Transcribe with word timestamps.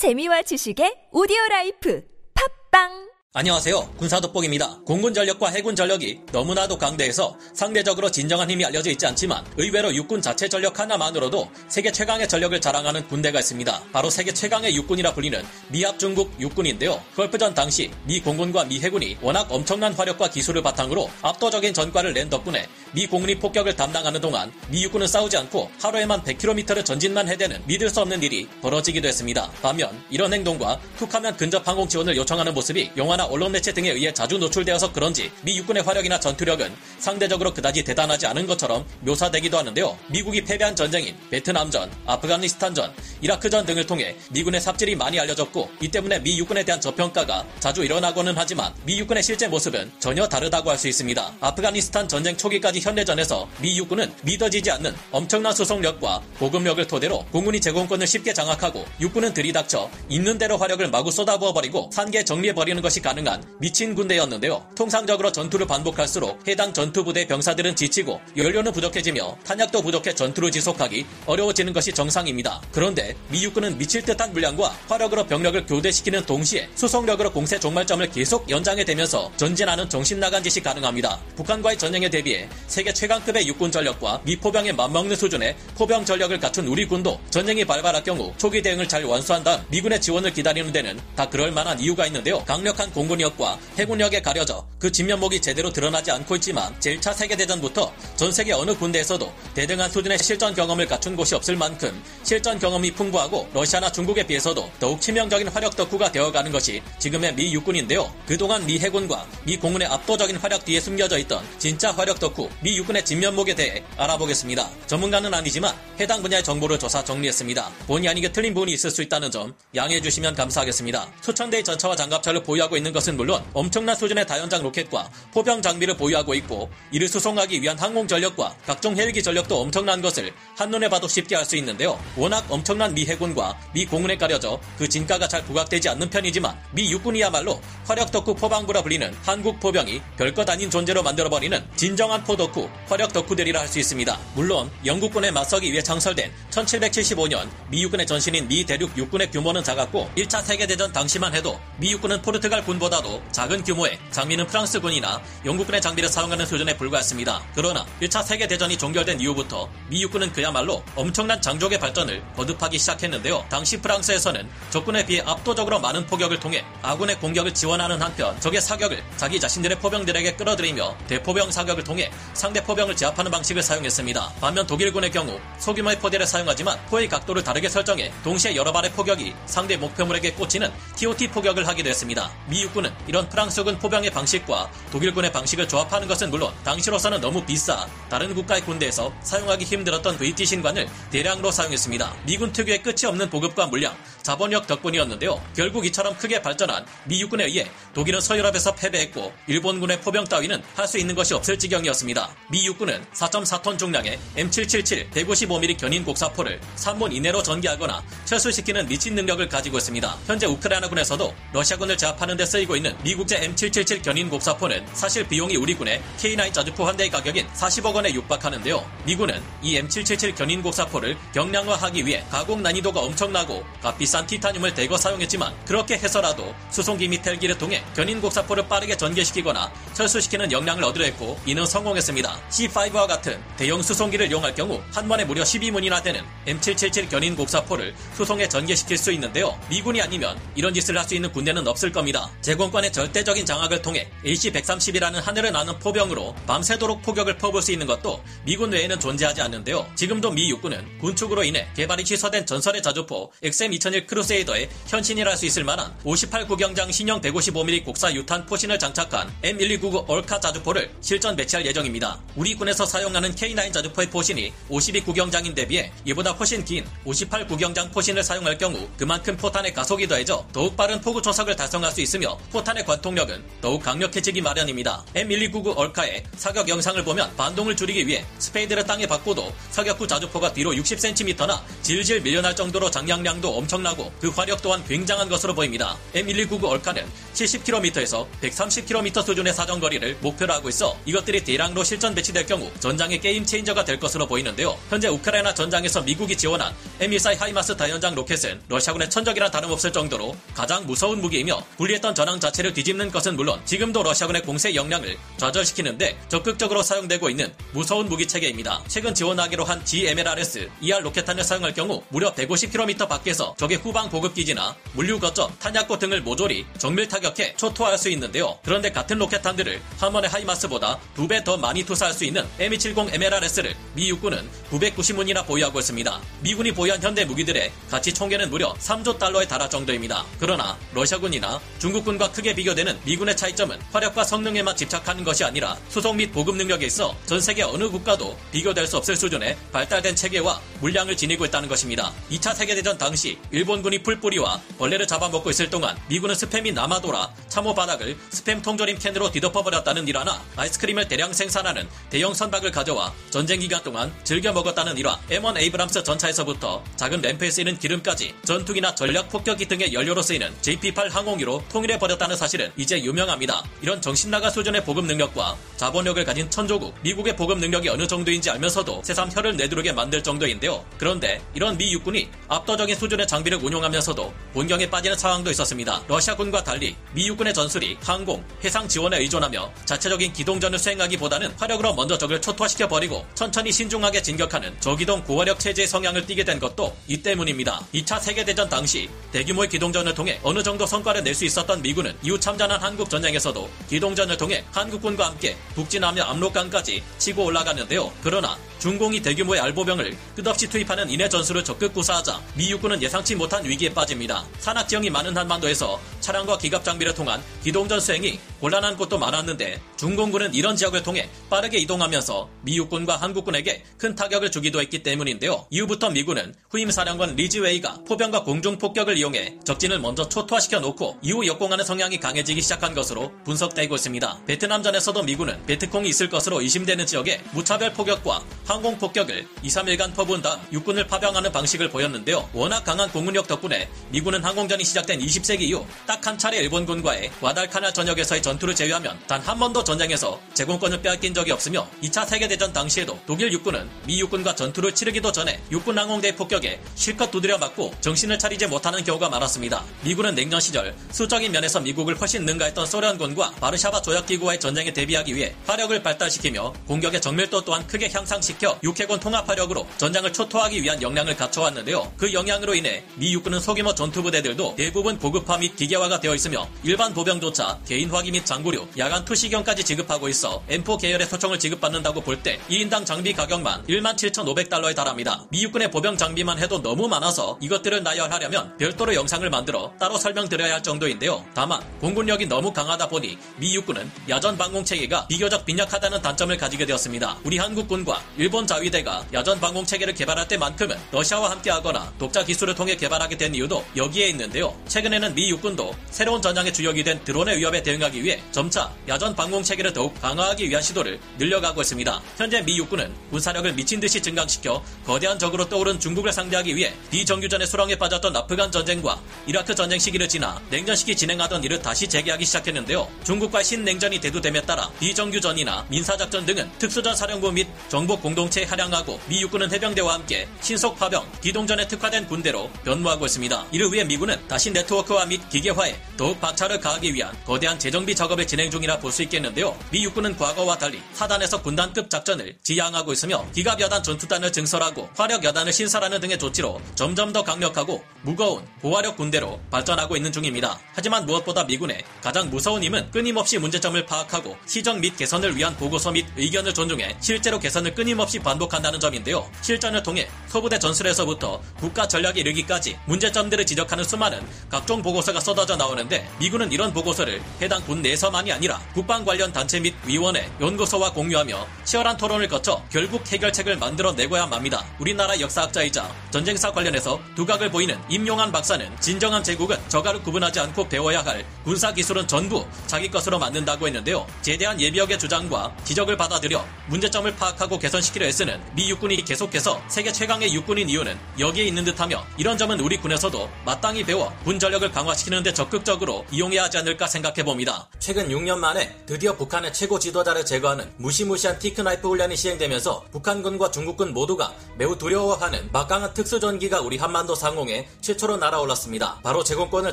재미와 0.00 0.40
지식의 0.48 1.12
오디오 1.12 1.36
라이프. 1.50 2.00
팟빵 2.32 3.09
안녕하세요. 3.32 3.92
군사돋보기입니다. 3.96 4.80
공군 4.84 5.14
전력과 5.14 5.50
해군 5.50 5.76
전력이 5.76 6.18
너무나도 6.32 6.78
강대해서 6.78 7.38
상대적으로 7.54 8.10
진정한 8.10 8.50
힘이 8.50 8.64
알려져 8.64 8.90
있지 8.90 9.06
않지만 9.06 9.44
의외로 9.56 9.94
육군 9.94 10.20
자체 10.20 10.48
전력 10.48 10.80
하나만으로도 10.80 11.48
세계 11.68 11.92
최강의 11.92 12.28
전력을 12.28 12.60
자랑하는 12.60 13.06
군대가 13.06 13.38
있습니다. 13.38 13.84
바로 13.92 14.10
세계 14.10 14.34
최강의 14.34 14.74
육군이라 14.74 15.14
불리는 15.14 15.44
미합중국 15.68 16.34
육군인데요. 16.40 17.00
걸프전 17.14 17.54
당시 17.54 17.92
미 18.04 18.20
공군과 18.20 18.64
미 18.64 18.80
해군이 18.80 19.18
워낙 19.22 19.46
엄청난 19.48 19.92
화력과 19.92 20.30
기술을 20.30 20.64
바탕으로 20.64 21.08
압도적인 21.22 21.72
전과를 21.72 22.12
낸 22.12 22.28
덕분에 22.28 22.66
미 22.90 23.06
공군이 23.06 23.38
폭격을 23.38 23.76
담당하는 23.76 24.20
동안 24.20 24.52
미 24.70 24.82
육군은 24.82 25.06
싸우지 25.06 25.36
않고 25.36 25.70
하루에만 25.80 26.24
100km를 26.24 26.84
전진만 26.84 27.28
해대는 27.28 27.62
믿을 27.66 27.90
수 27.90 28.00
없는 28.00 28.24
일이 28.24 28.48
벌어지기도 28.60 29.06
했습니다. 29.06 29.48
반면 29.62 30.02
이런 30.10 30.34
행동과 30.34 30.80
툭하면 30.98 31.36
근접 31.36 31.68
항공 31.68 31.86
지원을 31.86 32.16
요청하는 32.16 32.54
모습이 32.54 32.90
영화 32.96 33.19
영화나 33.20 33.26
언론 33.26 33.52
매체 33.52 33.72
등에 33.72 33.90
의해 33.90 34.12
자주 34.12 34.38
노출되어서 34.38 34.92
그런지 34.92 35.30
미 35.42 35.58
육군의 35.58 35.82
화력이나 35.82 36.18
전투력은 36.18 36.74
상대적으로 36.98 37.52
그다지 37.52 37.84
대단하지 37.84 38.26
않은 38.26 38.46
것처럼 38.46 38.86
묘사되기도 39.00 39.58
하는데요. 39.58 39.98
미국이 40.08 40.42
패배한 40.42 40.74
전쟁인 40.74 41.14
베트남전, 41.30 41.90
아프가니스탄전, 42.06 42.92
이라크전 43.20 43.66
등을 43.66 43.86
통해 43.86 44.16
미군의 44.30 44.60
삽질이 44.60 44.96
많이 44.96 45.20
알려졌고 45.20 45.70
이 45.82 45.88
때문에 45.88 46.20
미 46.20 46.38
육군에 46.38 46.64
대한 46.64 46.80
저평가가 46.80 47.44
자주 47.58 47.84
일어나고는 47.84 48.34
하지만 48.36 48.72
미 48.84 48.98
육군의 48.98 49.22
실제 49.22 49.48
모습은 49.48 49.92
전혀 49.98 50.26
다르다고 50.26 50.70
할 50.70 50.80
수 50.80 50.88
있습니다. 50.88 51.34
아프가니스탄 51.40 52.08
전쟁 52.08 52.34
초기까지 52.38 52.80
현대전에서 52.80 53.46
미 53.60 53.76
육군은 53.76 54.10
믿어지지 54.22 54.70
않는 54.70 54.94
엄청난 55.10 55.52
수송력과 55.52 56.22
보급력을 56.38 56.86
토대로 56.86 57.26
공군이 57.32 57.60
제공권을 57.60 58.06
쉽게 58.06 58.32
장악하고 58.32 58.86
육군은 58.98 59.34
들이닥쳐 59.34 59.90
있는 60.08 60.38
대로 60.38 60.56
화력을 60.56 60.88
마구 60.88 61.10
쏟아부어 61.10 61.52
버리고 61.52 61.90
산계 61.92 62.24
정리해 62.24 62.54
버리는 62.54 62.80
것이 62.80 63.02
가능한 63.10 63.42
미친 63.58 63.94
군대였는데요. 63.96 64.64
통상적으로 64.76 65.32
전투를 65.32 65.66
반복할수록 65.66 66.46
해당 66.46 66.72
전투부대 66.72 67.26
병사들은 67.26 67.74
지치고 67.74 68.20
연료는 68.36 68.72
부족해지며 68.72 69.38
탄약도 69.44 69.82
부족해 69.82 70.14
전투를 70.14 70.52
지속하기 70.52 71.04
어려워지는 71.26 71.72
것이 71.72 71.92
정상입니다. 71.92 72.62
그런데 72.70 73.16
미 73.28 73.42
육군은 73.42 73.78
미칠 73.78 74.02
듯한 74.02 74.32
물량과 74.32 74.76
화력으로 74.88 75.26
병력을 75.26 75.66
교대시키는 75.66 76.24
동시에 76.24 76.68
수송력으로 76.76 77.32
공세 77.32 77.58
종말점을 77.58 78.08
계속 78.10 78.48
연장해 78.48 78.84
대면서 78.84 79.30
전진하는 79.36 79.88
정신 79.88 80.20
나간 80.20 80.42
짓이 80.42 80.62
가능합니다. 80.62 81.20
북한과의 81.34 81.78
전쟁에 81.78 82.08
대비해 82.08 82.48
세계 82.68 82.92
최강급의 82.92 83.48
육군 83.48 83.72
전력과 83.72 84.22
미 84.24 84.36
포병에 84.36 84.72
맞먹는 84.72 85.16
수준의 85.16 85.56
포병 85.76 86.04
전력을 86.04 86.38
갖춘 86.38 86.68
우리 86.68 86.86
군도 86.86 87.18
전쟁이 87.30 87.64
발발할 87.64 88.04
경우 88.04 88.32
초기 88.36 88.62
대응을 88.62 88.86
잘 88.86 89.04
완수한 89.04 89.42
다음 89.42 89.60
미군의 89.68 90.00
지원을 90.00 90.32
기다리는 90.32 90.70
데는 90.70 91.00
다 91.16 91.28
그럴 91.28 91.50
만한 91.50 91.80
이유가 91.80 92.06
있는데요. 92.06 92.44
강력한 92.44 92.90
공군력과 93.00 93.58
해군력에 93.78 94.20
가려져 94.20 94.66
그 94.78 94.92
진면목이 94.92 95.40
제대로 95.40 95.72
드러나지 95.72 96.10
않고 96.10 96.36
있지만 96.36 96.74
제1차 96.80 97.14
세계대전부터 97.14 97.92
전 98.16 98.32
세계 98.32 98.52
어느 98.52 98.74
군대에서도 98.74 99.32
대등한 99.54 99.90
수준의 99.90 100.18
실전 100.18 100.54
경험을 100.54 100.86
갖춘 100.86 101.16
곳이 101.16 101.34
없을 101.34 101.56
만큼 101.56 102.02
실전 102.22 102.58
경험이 102.58 102.90
풍부하고 102.92 103.48
러시아나 103.54 103.90
중국에 103.90 104.26
비해서도 104.26 104.70
더욱 104.78 105.00
치명적인 105.00 105.48
화력 105.48 105.76
덕후가 105.76 106.12
되어가는 106.12 106.52
것이 106.52 106.82
지금의 106.98 107.34
미 107.36 107.52
육군인데요. 107.54 108.12
그동안 108.26 108.66
미 108.66 108.78
해군과 108.78 109.26
미 109.44 109.56
공군의 109.56 109.88
압도적인 109.88 110.36
화력 110.36 110.64
뒤에 110.64 110.80
숨겨져 110.80 111.18
있던 111.18 111.42
진짜 111.58 111.92
화력 111.92 112.20
덕후 112.20 112.50
미 112.62 112.76
육군의 112.76 113.04
진면목에 113.04 113.54
대해 113.54 113.82
알아보겠습니다. 113.96 114.68
전문가는 114.86 115.32
아니지만 115.32 115.74
해당 115.98 116.22
분야의 116.22 116.44
정보를 116.44 116.78
조사 116.78 117.02
정리했습니다. 117.02 117.70
본의 117.86 118.10
아니게 118.10 118.32
틀린 118.32 118.52
부분이 118.52 118.72
있을 118.72 118.90
수 118.90 119.02
있다는 119.02 119.30
점 119.30 119.54
양해해 119.74 120.00
주시면 120.00 120.34
감사하겠습니다. 120.34 121.10
수천 121.22 121.50
대의 121.50 121.64
전차와 121.64 121.96
장갑차를 121.96 122.42
보유하고 122.42 122.76
있는 122.76 122.89
것은 122.92 123.16
물론 123.16 123.42
엄청난 123.52 123.94
수준의 123.96 124.26
다연장 124.26 124.62
로켓과 124.62 125.10
포병 125.32 125.62
장비를 125.62 125.96
보유하고 125.96 126.34
있고 126.34 126.70
이를 126.92 127.08
수송하기 127.08 127.60
위한 127.62 127.78
항공 127.78 128.06
전력과 128.06 128.54
각종 128.66 128.96
헬기 128.96 129.22
전력도 129.22 129.60
엄청난 129.60 130.00
것을 130.00 130.32
한눈에 130.56 130.88
봐도 130.88 131.08
쉽게 131.08 131.36
알 131.36 131.44
수 131.44 131.56
있는데요. 131.56 131.98
워낙 132.16 132.44
엄청난 132.48 132.94
미 132.94 133.04
해군과 133.06 133.58
미 133.72 133.84
공군에 133.84 134.16
가려져 134.16 134.60
그 134.78 134.88
진가가 134.88 135.26
잘 135.26 135.42
부각되지 135.44 135.88
않는 135.88 136.10
편이지만 136.10 136.56
미 136.72 136.92
육군이야말로 136.92 137.60
화력 137.86 138.12
덕후 138.12 138.34
포방부라 138.34 138.82
불리는 138.82 139.12
한국 139.24 139.58
포병이 139.58 140.00
별것 140.16 140.48
아닌 140.48 140.70
존재로 140.70 141.02
만들어버리는 141.02 141.64
진정한 141.76 142.22
포덕후 142.24 142.68
화력 142.88 143.12
덕후들이라 143.12 143.60
할 143.60 143.70
수 143.70 143.78
있습니다. 143.78 144.18
물론 144.34 144.68
영국군에 144.84 145.30
맞서기 145.30 145.70
위해 145.70 145.80
창설된 145.80 146.32
1775년 146.50 147.48
미 147.68 147.84
육군의 147.84 148.04
전신인 148.04 148.48
미 148.48 148.64
대륙 148.64 148.90
육군의 148.98 149.30
규모는 149.30 149.62
작았고 149.62 150.10
1차 150.16 150.42
세계대전 150.42 150.92
당시만 150.92 151.34
해도 151.34 151.60
미 151.78 151.92
육군은 151.92 152.20
포르투갈 152.22 152.64
군 152.64 152.79
보다도 152.80 153.22
작은 153.30 153.62
규모의 153.62 154.00
장비는 154.10 154.48
프랑스군이나 154.48 155.20
영국군의 155.44 155.80
장비를 155.80 156.08
사용하는 156.08 156.46
수준에 156.46 156.76
불과했습니다. 156.76 157.42
그러나 157.54 157.86
1차 158.02 158.24
세계대전이 158.24 158.76
종결된 158.76 159.20
이후부터 159.20 159.68
미 159.88 160.02
육군은 160.02 160.32
그야말로 160.32 160.82
엄청난 160.96 161.40
장족의 161.40 161.78
발전을 161.78 162.24
거듭하기 162.34 162.78
시작했는데요. 162.78 163.46
당시 163.48 163.80
프랑스에서는 163.80 164.48
적군에 164.70 165.06
비해 165.06 165.22
압도적으로 165.24 165.78
많은 165.78 166.06
포격을 166.06 166.40
통해 166.40 166.64
아군의 166.82 167.20
공격을 167.20 167.54
지원하는 167.54 168.02
한편 168.02 168.40
적의 168.40 168.60
사격을 168.60 169.04
자기 169.16 169.38
자신들의 169.38 169.78
포병들에게 169.78 170.34
끌어들이며 170.36 170.96
대포병 171.06 171.52
사격을 171.52 171.84
통해 171.84 172.10
상대 172.32 172.64
포병을 172.64 172.96
제압하는 172.96 173.30
방식을 173.30 173.62
사용했습니다. 173.62 174.32
반면 174.40 174.66
독일군의 174.66 175.12
경우 175.12 175.38
소규모의 175.58 175.98
포대를 175.98 176.26
사용하지만 176.26 176.78
포의 176.86 177.08
각도를 177.08 177.44
다르게 177.44 177.68
설정해 177.68 178.10
동시에 178.24 178.56
여러 178.56 178.72
발의 178.72 178.92
포격이 178.92 179.34
상대 179.44 179.76
목표물에게 179.76 180.32
꽂히는 180.32 180.72
TOT 180.96 181.28
포격을 181.28 181.68
하기도 181.68 181.90
했습니다. 181.90 182.30
미 182.48 182.64
육군은 182.70 182.90
이런 183.06 183.28
프랑스군 183.28 183.78
포병의 183.78 184.10
방식과 184.10 184.70
독일군의 184.92 185.32
방식을 185.32 185.68
조합하는 185.68 186.06
것은 186.08 186.30
물론 186.30 186.52
당시로서는 186.64 187.20
너무 187.20 187.44
비싸 187.44 187.86
다른 188.08 188.34
국가의 188.34 188.62
군대에서 188.62 189.12
사용하기 189.22 189.64
힘들었던 189.64 190.16
VT 190.18 190.46
신관을 190.46 190.88
대량으로 191.10 191.50
사용했습니다. 191.50 192.14
미군 192.26 192.52
특유의 192.52 192.82
끝이 192.82 193.06
없는 193.06 193.28
보급과 193.30 193.66
물량, 193.66 193.94
자본력 194.22 194.66
덕분이었는데요. 194.66 195.40
결국 195.54 195.84
이처럼 195.86 196.16
크게 196.16 196.40
발전한 196.42 196.84
미 197.04 197.20
육군에 197.20 197.44
의해 197.44 197.70
독일은 197.94 198.20
서유럽에서 198.20 198.74
패배했고 198.74 199.32
일본군의 199.46 200.00
포병 200.00 200.24
따위는 200.24 200.62
할 200.76 200.90
수 200.90 200.98
있는 200.98 201.14
것이 201.14 201.34
없을 201.34 201.56
지경이었습니다. 201.56 202.28
미 202.50 202.66
육군은 202.66 203.04
4.4톤 203.14 203.78
중량의 203.78 204.18
M777 204.36 205.12
155mm 205.12 205.78
견인 205.78 206.04
곡사포를 206.04 206.60
3분 206.74 207.12
이내로 207.14 207.44
전개하거나 207.44 208.02
철수시키는 208.24 208.88
미친 208.88 209.14
능력을 209.14 209.48
가지고 209.48 209.78
있습니다. 209.78 210.16
현재 210.26 210.46
우크라이나군에서도 210.46 211.32
러시아군을 211.52 211.96
제압하는 211.96 212.36
데 212.36 212.44
쓰 212.50 212.59
이고 212.60 212.76
있는 212.76 212.96
미국제 213.02 213.40
M777 213.40 214.02
견인 214.02 214.30
곡사포는 214.30 214.86
사실 214.94 215.26
비용이 215.28 215.56
우리 215.56 215.74
군의 215.74 216.02
K9 216.18 216.52
자주포 216.52 216.86
한 216.86 216.96
대의 216.96 217.10
가격인 217.10 217.46
40억 217.48 217.94
원에 217.94 218.12
육박하는데요. 218.14 218.90
미군은 219.04 219.42
이 219.60 219.78
M777 219.80 220.34
견인 220.34 220.62
곡사포를 220.62 221.16
경량화하기 221.34 222.06
위해 222.06 222.24
가공 222.30 222.62
난이도가 222.62 223.00
엄청나고 223.00 223.62
값비싼 223.82 224.26
티타늄을 224.26 224.72
대거 224.72 224.96
사용했지만 224.96 225.54
그렇게 225.66 225.94
해서라도 225.94 226.54
수송기 226.70 227.08
및 227.08 227.26
헬기를 227.26 227.58
통해 227.58 227.84
견인 227.94 228.20
곡사포를 228.20 228.66
빠르게 228.66 228.96
전개시키거나 228.96 229.70
철수시키는 229.92 230.52
역량을 230.52 230.82
얻으려 230.84 231.04
했고 231.04 231.38
이는 231.44 231.66
성공했습니다. 231.66 232.40
C5와 232.48 233.06
같은 233.06 233.38
대형 233.58 233.82
수송기를 233.82 234.30
이용할 234.30 234.54
경우 234.54 234.80
한 234.94 235.06
번에 235.06 235.24
무려 235.24 235.42
12문이나 235.42 236.02
되는 236.02 236.22
M777 236.46 237.10
견인 237.10 237.36
곡사포를 237.36 237.94
수송해 238.16 238.48
전개시킬 238.48 238.96
수 238.96 239.12
있는데요. 239.12 239.58
미군이 239.68 240.00
아니면 240.00 240.38
이런 240.54 240.72
짓을 240.72 240.96
할 240.98 241.10
수 241.10 241.16
있는 241.16 241.32
군대는 241.32 241.66
없을 241.66 241.90
겁니다. 241.90 242.30
제공권의 242.42 242.92
절대적인 242.92 243.44
장악을 243.44 243.82
통해 243.82 244.10
AC-130이라는 244.24 245.20
하늘을 245.22 245.52
나는 245.52 245.78
포병으로 245.78 246.34
밤새도록 246.46 247.02
포격을 247.02 247.36
퍼부을 247.36 247.60
수 247.60 247.72
있는 247.72 247.86
것도 247.86 248.22
미군 248.44 248.72
외에는 248.72 248.98
존재하지 248.98 249.42
않는데요. 249.42 249.86
지금도 249.94 250.30
미 250.30 250.48
육군은 250.50 250.98
군축으로 251.00 251.44
인해 251.44 251.68
개발이 251.74 252.04
취소된 252.04 252.46
전설의 252.46 252.82
자주포 252.82 253.32
XM2001 253.42 254.06
Crusader의 254.06 254.68
현신이라 254.86 255.30
할 255.32 255.40
수 255.40 255.46
있을 255.46 255.64
만한 255.64 255.90
58 256.04 256.46
구경장 256.46 256.92
신형 256.92 257.22
155mm 257.22 257.84
곡사 257.86 258.12
유탄 258.12 258.44
포신을 258.44 258.78
장착한 258.78 259.32
M1299 259.42 260.04
ERCA 260.06 260.38
자주포를 260.38 260.90
실전 261.00 261.34
배치할 261.34 261.64
예정입니다. 261.64 262.20
우리 262.36 262.54
군에서 262.54 262.84
사용하는 262.84 263.34
K9 263.34 263.72
자주포의 263.72 264.10
포신이 264.10 264.52
52 264.68 265.00
구경장인데 265.00 265.66
비해 265.66 265.90
이보다 266.04 266.32
훨씬 266.32 266.62
긴 266.62 266.84
58 267.06 267.46
구경장 267.46 267.90
포신을 267.90 268.22
사용할 268.22 268.58
경우 268.58 268.86
그만큼 268.98 269.34
포탄의 269.36 269.72
가속이 269.72 270.08
더해져 270.08 270.46
더욱 270.52 270.76
빠른 270.76 271.00
포구 271.00 271.22
초속을 271.22 271.56
달성할 271.56 271.90
수 271.90 272.02
있으며 272.02 272.29
포탄의 272.50 272.84
관통력은 272.84 273.42
더욱 273.60 273.82
강력해지기 273.82 274.40
마련입니다. 274.42 275.04
M1299 275.14 275.76
ERCA의 275.76 276.24
사격 276.36 276.68
영상을 276.68 277.02
보면 277.04 277.34
반동을 277.36 277.76
줄이기 277.76 278.06
위해 278.06 278.24
스페이드를 278.38 278.84
땅에 278.84 279.06
박고도 279.06 279.52
사격 279.70 280.00
후 280.00 280.06
자주포가 280.06 280.52
뒤로 280.52 280.72
60cm나 280.72 281.60
질질 281.82 282.22
밀려날 282.22 282.54
정도로 282.54 282.90
장약량도 282.90 283.56
엄청나고 283.56 284.12
그 284.20 284.28
화력 284.28 284.62
또한 284.62 284.84
굉장한 284.86 285.28
것으로 285.28 285.54
보입니다. 285.54 285.96
M1299 286.14 286.64
ERCA는 286.64 287.06
70km에서 287.34 288.26
130km 288.42 289.24
수준의 289.24 289.54
사정거리를 289.54 290.18
목표로 290.20 290.52
하고 290.52 290.68
있어 290.68 290.96
이것들이 291.06 291.44
대량으로 291.44 291.84
실전 291.84 292.14
배치될 292.14 292.46
경우 292.46 292.70
전장의 292.80 293.20
게임 293.20 293.44
체인저가 293.44 293.84
될 293.84 293.98
것으로 293.98 294.26
보이는데요. 294.26 294.76
현재 294.88 295.08
우크라이나 295.08 295.54
전장에서 295.54 296.02
미국이 296.02 296.36
지원한 296.36 296.74
M142 297.00 297.38
하이마스 297.38 297.76
다연장 297.76 298.14
로켓은 298.14 298.60
러시아군의 298.68 299.10
천적이나 299.10 299.50
다름없을 299.50 299.92
정도로 299.92 300.36
가장 300.54 300.86
무서운 300.86 301.20
무기이며 301.20 301.64
불리했던 301.76 302.14
전황 302.20 302.38
자체를 302.38 302.74
뒤집는 302.74 303.10
것은 303.10 303.34
물론 303.34 303.62
지금도 303.64 304.02
러시아군의 304.02 304.42
공세 304.42 304.74
역량을 304.74 305.16
좌절시키는데 305.38 306.18
적극적으로 306.28 306.82
사용되고 306.82 307.30
있는 307.30 307.50
무서운 307.72 308.10
무기 308.10 308.28
체계입니다. 308.28 308.82
최근 308.88 309.14
지원하기로 309.14 309.64
한 309.64 309.82
GMLRS 309.86 310.68
ER 310.82 311.00
로켓탄을 311.00 311.42
사용할 311.42 311.72
경우 311.72 312.02
무려 312.10 312.34
150km 312.34 313.08
밖에서 313.08 313.54
적의 313.56 313.78
후방 313.78 314.10
보급 314.10 314.34
기지나 314.34 314.76
물류 314.92 315.18
거점, 315.18 315.50
탄약고 315.60 315.98
등을 315.98 316.20
모조리 316.20 316.66
정밀 316.76 317.08
타격해 317.08 317.54
초토화할 317.56 317.96
수 317.96 318.10
있는데요. 318.10 318.58
그런데 318.64 318.92
같은 318.92 319.16
로켓탄들을 319.16 319.80
한 319.98 320.12
번에 320.12 320.28
하이마스보다 320.28 320.98
두 321.14 321.26
배 321.26 321.42
더 321.42 321.56
많이 321.56 321.84
투사할 321.84 322.12
수 322.12 322.26
있는 322.26 322.46
M270 322.58 323.14
MLRS를 323.14 323.74
미 323.94 324.10
육군은 324.10 324.46
990문이나 324.70 325.46
보유하고 325.46 325.78
있습니다. 325.78 326.20
미군이 326.42 326.72
보유한 326.72 327.00
현대 327.02 327.24
무기들의 327.24 327.72
가치 327.90 328.12
총계는 328.12 328.50
무려 328.50 328.74
3조 328.74 329.18
달러에 329.18 329.46
달할 329.46 329.70
정도입니다. 329.70 330.26
그러나 330.38 330.76
러시아군이나 330.92 331.58
중국군과 331.78 332.30
크게 332.30 332.54
비교되는 332.54 332.98
미군의 333.04 333.36
차이점은 333.36 333.78
화력과 333.92 334.24
성능에만 334.24 334.76
집착하는 334.76 335.24
것이 335.24 335.44
아니라 335.44 335.76
수송 335.88 336.16
및 336.16 336.32
보급 336.32 336.56
능력에 336.56 336.86
있어 336.86 337.16
전 337.26 337.40
세계 337.40 337.62
어느 337.62 337.88
국가도 337.88 338.36
비교될 338.52 338.86
수 338.86 338.96
없을 338.96 339.16
수준의 339.16 339.56
발달된 339.72 340.16
체계와 340.16 340.60
물량을 340.80 341.16
지니고 341.16 341.44
있다는 341.46 341.68
것입니다. 341.68 342.12
2차 342.30 342.54
세계대전 342.54 342.98
당시 342.98 343.38
일본군이 343.50 344.02
풀뿌리와 344.02 344.60
벌레를 344.78 345.06
잡아먹고 345.06 345.50
있을 345.50 345.70
동안 345.70 345.96
미군은 346.08 346.34
스팸이 346.34 346.72
남아돌아 346.72 347.32
참호 347.48 347.74
바닥을 347.74 348.16
스팸 348.30 348.62
통조림 348.62 348.98
캔으로 348.98 349.30
뒤덮어버렸다는 349.30 350.08
일화나 350.08 350.42
아이스크림을 350.56 351.08
대량 351.08 351.32
생산하는 351.32 351.88
대형 352.10 352.34
선박을 352.34 352.70
가져와 352.70 353.12
전쟁 353.30 353.60
기간 353.60 353.82
동안 353.82 354.12
즐겨 354.24 354.52
먹었다는 354.52 354.98
일화 354.98 355.18
M1 355.30 355.58
에이브람스 355.58 356.02
전차에서부터 356.02 356.82
작은 356.96 357.20
램프에 357.20 357.50
쓰이는 357.50 357.78
기름까지 357.78 358.34
전투기나 358.44 358.94
전략 358.94 359.28
폭격기 359.28 359.66
등의 359.66 359.92
연료로 359.92 360.22
쓰이는 360.22 360.52
JP-8 360.60 361.10
항공유로 361.10 361.62
통일해 361.70 361.98
버렸다는 362.00 362.34
사실은 362.36 362.72
이제 362.76 363.00
유명합니다. 363.00 363.62
이런 363.82 364.00
정신나간 364.00 364.50
수준의 364.50 364.84
보급 364.84 365.04
능력과 365.04 365.56
자본력을 365.76 366.24
가진 366.24 366.50
천조국 366.50 366.94
미국의 367.02 367.36
보급 367.36 367.58
능력이 367.58 367.88
어느 367.88 368.06
정도인지 368.06 368.50
알면서도 368.50 369.02
새삼 369.04 369.30
혀를 369.30 369.56
내두르게 369.56 369.92
만들 369.92 370.22
정도인데요. 370.22 370.84
그런데 370.98 371.40
이런 371.54 371.76
미 371.76 371.92
육군이 371.92 372.28
압도적인 372.48 372.96
수준의 372.96 373.26
장비를 373.28 373.58
운용하면서도 373.62 374.32
곤경에 374.54 374.88
빠지는 374.90 375.16
상황도 375.16 375.50
있었습니다. 375.50 376.02
러시아군과 376.08 376.64
달리 376.64 376.96
미 377.12 377.28
육군의 377.28 377.54
전술이 377.54 377.98
항공, 378.00 378.42
해상 378.64 378.88
지원에 378.88 379.18
의존하며 379.18 379.72
자체적인 379.84 380.32
기동전을 380.32 380.78
수행하기보다는 380.78 381.52
화력으로 381.58 381.94
먼저 381.94 382.16
적을 382.16 382.40
초토화시켜 382.40 382.88
버리고 382.88 383.26
천천히 383.34 383.70
신중하게 383.70 384.22
진격하는 384.22 384.74
저기동 384.80 385.22
고화력 385.24 385.60
체제의 385.60 385.86
성향을 385.86 386.26
띠게 386.26 386.44
된 386.44 386.58
것도 386.58 386.96
이 387.06 387.18
때문입니다. 387.18 387.86
2차 387.94 388.20
세계대전 388.20 388.68
당시 388.68 389.08
대규모의 389.32 389.68
기동전을 389.68 390.14
통해 390.14 390.40
어느 390.42 390.62
정도 390.62 390.86
성과를 390.86 391.22
낼 391.24 391.34
수 391.34 391.44
있었던 391.44 391.80
미군은 391.82 392.14
이후 392.22 392.38
참전한 392.38 392.80
한국 392.80 393.08
전쟁에서도 393.08 393.70
기동전을 393.88 394.36
통해 394.36 394.64
한국군과 394.72 395.26
함께 395.26 395.56
북진하며 395.74 396.22
압록강까지 396.22 397.02
치고 397.18 397.44
올라갔는데요. 397.44 398.12
그러나 398.22 398.56
중공이 398.78 399.20
대규모의 399.20 399.60
알보병을 399.60 400.16
끝없이 400.36 400.68
투입하는 400.68 401.10
인해 401.10 401.28
전술을 401.28 401.64
적극 401.64 401.92
구사하자 401.92 402.40
미 402.54 402.70
육군은 402.70 403.02
예상치 403.02 403.34
못한 403.34 403.64
위기에 403.64 403.92
빠집니다. 403.92 404.44
산악 404.58 404.88
지형이 404.88 405.10
많은 405.10 405.36
한반도에서 405.36 406.00
차량과 406.20 406.58
기갑 406.58 406.84
장비를 406.84 407.14
통한 407.14 407.42
기동전 407.62 408.00
수행이 408.00 408.38
곤란한 408.60 408.96
곳도 408.96 409.18
많았는데 409.18 409.80
중공군은 409.96 410.54
이런 410.54 410.76
지역을 410.76 411.02
통해 411.02 411.28
빠르게 411.50 411.78
이동하면서 411.78 412.48
미 412.62 412.76
육군과 412.78 413.16
한국군에게 413.16 413.84
큰 413.98 414.14
타격을 414.14 414.50
주기도 414.50 414.80
했기 414.80 415.02
때문인데요. 415.02 415.66
이후부터 415.70 416.10
미군은 416.10 416.54
후임 416.70 416.90
사령관 416.90 417.36
리즈웨이가 417.36 418.04
포병과 418.06 418.44
공중 418.44 418.78
폭격을 418.78 419.18
이용해 419.18 419.58
적진을 419.64 419.98
먼저 419.98 420.28
초토화시켜 420.28 420.80
놓고 420.80 421.18
이후 421.22 421.46
역공하는 421.46 421.84
성향이 421.84 422.20
강해지기 422.20 422.62
시작한 422.62 422.94
것으로 422.94 423.32
분석되고 423.44 423.94
있습니다. 423.94 424.40
베트남전에서도 424.46 425.22
미군은 425.22 425.66
베트콩이 425.66 426.08
있을 426.08 426.28
것으로 426.30 426.60
의심되는 426.60 427.06
지역에 427.06 427.42
무차별 427.52 427.92
포격과 427.92 428.44
항공 428.64 428.98
폭격을 428.98 429.46
2, 429.62 429.68
3일간 429.68 430.14
퍼부은 430.14 430.42
다음 430.42 430.60
육군을 430.72 431.06
파병하는 431.06 431.52
방식을 431.52 431.90
보였는데요. 431.90 432.48
워낙 432.52 432.84
강한 432.84 433.10
공군력 433.10 433.46
덕분에 433.46 433.88
미군은 434.10 434.44
항공전이 434.44 434.84
시작된 434.84 435.20
20세기 435.20 435.62
이후 435.62 435.84
딱 436.06 436.20
한 436.30 436.38
차례 436.38 436.58
일본군과의 436.58 437.32
과달카날 437.40 437.92
전역에서의 437.92 438.40
전 438.40 438.49
투를 438.58 438.74
제외하면 438.74 439.18
단 439.26 439.40
한 439.40 439.58
번도 439.58 439.82
전쟁에서 439.82 440.38
제공권을 440.54 441.00
빼앗긴 441.02 441.32
적이 441.34 441.52
없으며 441.52 441.88
2차 442.04 442.26
세계대전 442.26 442.72
당시에도 442.72 443.18
독일 443.26 443.50
육군은 443.52 443.88
미 444.06 444.20
육군과 444.20 444.54
전투를 444.54 444.94
치르기도 444.94 445.32
전에 445.32 445.60
육군 445.72 445.98
항공대 445.98 446.36
폭격에 446.36 446.78
실컷 446.94 447.30
두드려 447.30 447.56
맞고 447.58 447.94
정신을 448.00 448.38
차리지 448.38 448.66
못하는 448.66 449.02
경우가 449.02 449.28
많았습니다. 449.30 449.82
미군은 450.02 450.34
냉전 450.34 450.60
시절 450.60 450.94
수적인 451.10 451.50
면에서 451.52 451.80
미국을 451.80 452.20
훨씬 452.20 452.44
능가했던 452.44 452.86
소련군과 452.86 453.52
바르샤바 453.60 454.02
조약기구와의 454.02 454.60
전쟁에 454.60 454.92
대비하기 454.92 455.34
위해 455.34 455.54
화력을 455.66 456.00
발달시키며 456.02 456.72
공격의 456.86 457.20
정밀도 457.20 457.62
또한 457.64 457.84
크게 457.86 458.10
향상시켜 458.10 458.78
육해군 458.84 459.18
통합화력으로 459.20 459.86
전장을 459.96 460.32
초토하기 460.32 460.82
위한 460.82 461.00
역량을 461.00 461.34
갖춰왔는데요. 461.36 462.12
그 462.18 462.32
영향으로 462.32 462.74
인해 462.74 463.02
미 463.16 463.32
육군은 463.32 463.58
소규모 463.58 463.94
전투부대들도 463.94 464.74
대부분 464.76 465.18
고급화 465.18 465.56
및 465.58 465.74
기계화가 465.76 466.20
되어 466.20 466.34
있으며 466.34 466.68
일반 466.84 467.14
보병조차 467.14 467.80
개인화 467.88 468.22
기 468.22 468.30
및 468.30 468.39
장구류, 468.44 468.88
야간 468.98 469.24
투시경까지 469.24 469.84
지급하고 469.84 470.28
있어 470.28 470.62
M4 470.68 471.00
계열의 471.00 471.26
소총을 471.26 471.58
지급받는다고 471.58 472.20
볼 472.22 472.40
때 472.42 472.58
1인당 472.70 473.04
장비 473.04 473.32
가격만 473.34 473.84
17,500달러에 473.86 474.94
달합니다. 474.94 475.44
미 475.50 475.62
육군의 475.64 475.90
보병 475.90 476.16
장비만 476.16 476.58
해도 476.58 476.80
너무 476.80 477.06
많아서 477.06 477.58
이것들을 477.60 478.02
나열하려면 478.02 478.76
별도로 478.78 479.14
영상을 479.14 479.48
만들어 479.50 479.92
따로 479.98 480.16
설명드려야 480.16 480.74
할 480.74 480.82
정도인데요. 480.82 481.44
다만 481.54 481.80
공군력이 482.00 482.46
너무 482.46 482.72
강하다 482.72 483.08
보니 483.08 483.36
미 483.56 483.74
육군은 483.74 484.10
야전 484.28 484.56
방공 484.56 484.84
체계가 484.84 485.26
비교적 485.26 485.66
빈약하다는 485.66 486.22
단점을 486.22 486.56
가지게 486.56 486.86
되었습니다. 486.86 487.36
우리 487.44 487.58
한국군과 487.58 488.22
일본 488.38 488.66
자위대가 488.66 489.26
야전 489.34 489.60
방공 489.60 489.84
체계를 489.84 490.14
개발할 490.14 490.48
때만큼은 490.48 490.96
러시아와 491.12 491.50
함께하거나 491.50 492.14
독자 492.18 492.44
기술을 492.44 492.74
통해 492.74 492.96
개발하게 492.96 493.36
된 493.36 493.54
이유도 493.54 493.84
여기에 493.96 494.28
있는데요. 494.28 494.74
최근에는 494.88 495.34
미 495.34 495.50
육군도 495.50 495.94
새로운 496.10 496.40
전장의 496.40 496.72
주역이 496.72 497.04
된 497.04 497.22
드론의 497.24 497.58
위협에 497.58 497.82
대응하기 497.82 498.22
위해 498.24 498.29
점차 498.52 498.92
야전 499.08 499.34
방공 499.34 499.62
체계를 499.62 499.92
더욱 499.92 500.20
강화하기 500.20 500.68
위한 500.68 500.82
시도를 500.82 501.18
늘려가고 501.38 501.80
있습니다. 501.80 502.20
현재 502.36 502.62
미 502.62 502.76
육군은 502.76 503.12
군사력을 503.30 503.72
미친 503.74 504.00
듯이 504.00 504.20
증강시켜 504.20 504.82
거대한 505.04 505.38
적으로 505.38 505.68
떠오른 505.68 505.98
중국을 505.98 506.32
상대하기 506.32 506.76
위해 506.76 506.92
비정규전의 507.10 507.66
수렁에 507.66 507.96
빠졌던 507.96 508.36
아프간 508.36 508.70
전쟁과 508.70 509.20
이라크 509.46 509.74
전쟁 509.74 509.98
시기를 509.98 510.28
지나 510.28 510.60
냉전 510.70 510.94
시기 510.96 511.16
진행하던 511.16 511.64
일을 511.64 511.80
다시 511.80 512.08
재개하기 512.08 512.44
시작했는데요. 512.44 513.08
중국과 513.24 513.62
신냉전이 513.62 514.20
대두됨에 514.20 514.62
따라 514.62 514.90
비정규전이나 515.00 515.86
민사작전 515.88 516.44
등은 516.46 516.70
특수전 516.78 517.16
사령부 517.16 517.52
및 517.52 517.66
정보 517.88 518.22
공동체에 518.22 518.64
할양하고 518.64 519.20
미 519.28 519.40
육군은 519.42 519.72
해병대와 519.72 520.14
함께 520.14 520.48
신속 520.60 520.98
파병, 520.98 521.26
기동전에 521.40 521.88
특화된 521.88 522.26
군대로 522.26 522.70
변모하고 522.84 523.26
있습니다. 523.26 523.66
이를 523.72 523.92
위해 523.92 524.04
미군은 524.04 524.36
다시 524.48 524.70
네트워크화 524.70 525.26
및 525.26 525.40
기계화에 525.48 526.00
더욱 526.16 526.40
박차를 526.40 526.80
가하기 526.80 527.14
위한 527.14 527.34
거대한 527.44 527.78
재정비 527.78 528.14
작업을 528.20 528.46
진행 528.46 528.70
중이라 528.70 528.98
볼 528.98 529.10
수 529.10 529.22
있겠는데요. 529.22 529.76
미 529.90 530.04
육군은 530.04 530.36
과거와 530.36 530.78
달리 530.78 531.00
사단에서 531.14 531.62
군단급 531.62 532.08
작전을 532.10 532.56
지향하고 532.62 533.12
있으며 533.12 533.44
기갑 533.52 533.80
여단 533.80 534.02
전투단을 534.02 534.52
증설하고 534.52 535.08
화력 535.16 535.42
여단을 535.42 535.72
신설하는 535.72 536.20
등의 536.20 536.38
조치로 536.38 536.80
점점 536.94 537.32
더 537.32 537.42
강력하고 537.42 538.04
무거운 538.22 538.64
고화력 538.82 539.16
군대로 539.16 539.58
발전하고 539.70 540.16
있는 540.16 540.30
중입니다. 540.30 540.78
하지만 540.92 541.26
무엇보다 541.26 541.64
미군의 541.64 542.04
가장 542.22 542.50
무서운 542.50 542.84
힘은 542.84 543.10
끊임없이 543.10 543.58
문제점을 543.58 544.04
파악하고 544.06 544.56
시정 544.66 545.00
및 545.00 545.16
개선을 545.16 545.56
위한 545.56 545.76
보고서 545.76 546.12
및 546.12 546.26
의견을 546.36 546.72
존중해 546.74 547.16
실제로 547.20 547.58
개선을 547.58 547.94
끊임없이 547.94 548.38
반복한다는 548.38 549.00
점인데요. 549.00 549.50
실전을 549.62 550.02
통해 550.04 550.28
소부대 550.46 550.78
전술에서부터 550.78 551.60
국가 551.80 552.06
전략에 552.06 552.40
이르기까지 552.40 552.96
문제점들을 553.06 553.66
지적하는 553.66 554.04
수많은 554.04 554.46
각종 554.68 555.02
보고서가 555.02 555.40
쏟아져 555.40 555.74
나오는데 555.74 556.28
미군은 556.38 556.70
이런 556.70 556.92
보고서를 556.92 557.42
해당 557.60 557.82
군내 557.86 558.09
에서만이 558.10 558.52
아니라 558.52 558.80
국방 558.92 559.24
관련 559.24 559.52
단체 559.52 559.78
및 559.80 559.94
위원회, 560.04 560.50
연구소와 560.60 561.12
공유하며 561.12 561.66
치열한 561.84 562.16
토론을 562.16 562.48
거쳐 562.48 562.82
결국 562.90 563.26
해결책을 563.26 563.76
만들어내고야 563.76 564.46
맙니다. 564.46 564.84
우리나라 564.98 565.38
역사학자이자 565.38 566.10
전쟁사 566.30 566.72
관련해서 566.72 567.20
두각을 567.36 567.70
보이는 567.70 567.98
임용한 568.08 568.52
박사는 568.52 568.90
진정한 569.00 569.42
제국은 569.42 569.76
저가를 569.88 570.22
구분하지 570.22 570.60
않고 570.60 570.88
배워야 570.88 571.20
할 571.20 571.44
군사 571.64 571.92
기술은 571.92 572.26
전부 572.26 572.66
자기 572.86 573.10
것으로 573.10 573.38
만든다고 573.38 573.86
했는데요. 573.86 574.26
제대한 574.42 574.80
예비역의 574.80 575.18
주장과 575.18 575.76
지적을 575.84 576.16
받아들여 576.16 576.64
문제점을 576.86 577.34
파악하고 577.36 577.78
개선시키려 577.78 578.26
애쓰는 578.26 578.60
미 578.74 578.88
육군이 578.90 579.24
계속해서 579.24 579.82
세계 579.88 580.12
최강의 580.12 580.54
육군인 580.54 580.88
이유는 580.88 581.18
여기에 581.38 581.64
있는 581.64 581.84
듯하며 581.84 582.24
이런 582.38 582.56
점은 582.56 582.80
우리 582.80 582.96
군에서도 582.96 583.50
마땅히 583.64 584.04
배워 584.04 584.34
군 584.44 584.58
전력을 584.58 584.90
강화시키는 584.90 585.42
데 585.42 585.52
적극적으로 585.52 586.24
이용해야 586.30 586.64
하지 586.64 586.78
않을까 586.78 587.06
생각해 587.06 587.42
봅니다. 587.42 587.89
최근 587.98 588.28
6년 588.28 588.56
만에 588.56 588.96
드디어 589.04 589.36
북한의 589.36 589.74
최고 589.74 589.98
지도자를 589.98 590.46
제거하는 590.46 590.90
무시무시한 590.96 591.58
Teak 591.58 591.80
Knife 591.80 592.08
훈련이 592.08 592.34
시행되면서 592.34 593.04
북한군과 593.12 593.70
중국군 593.70 594.14
모두가 594.14 594.54
매우 594.78 594.96
두려워하는 594.96 595.68
막강한 595.70 596.14
특수전기가 596.14 596.80
우리 596.80 596.96
한반도 596.96 597.34
상공에 597.34 597.88
최초로 598.00 598.38
날아올랐습니다. 598.38 599.20
바로 599.22 599.44
제공권을 599.44 599.92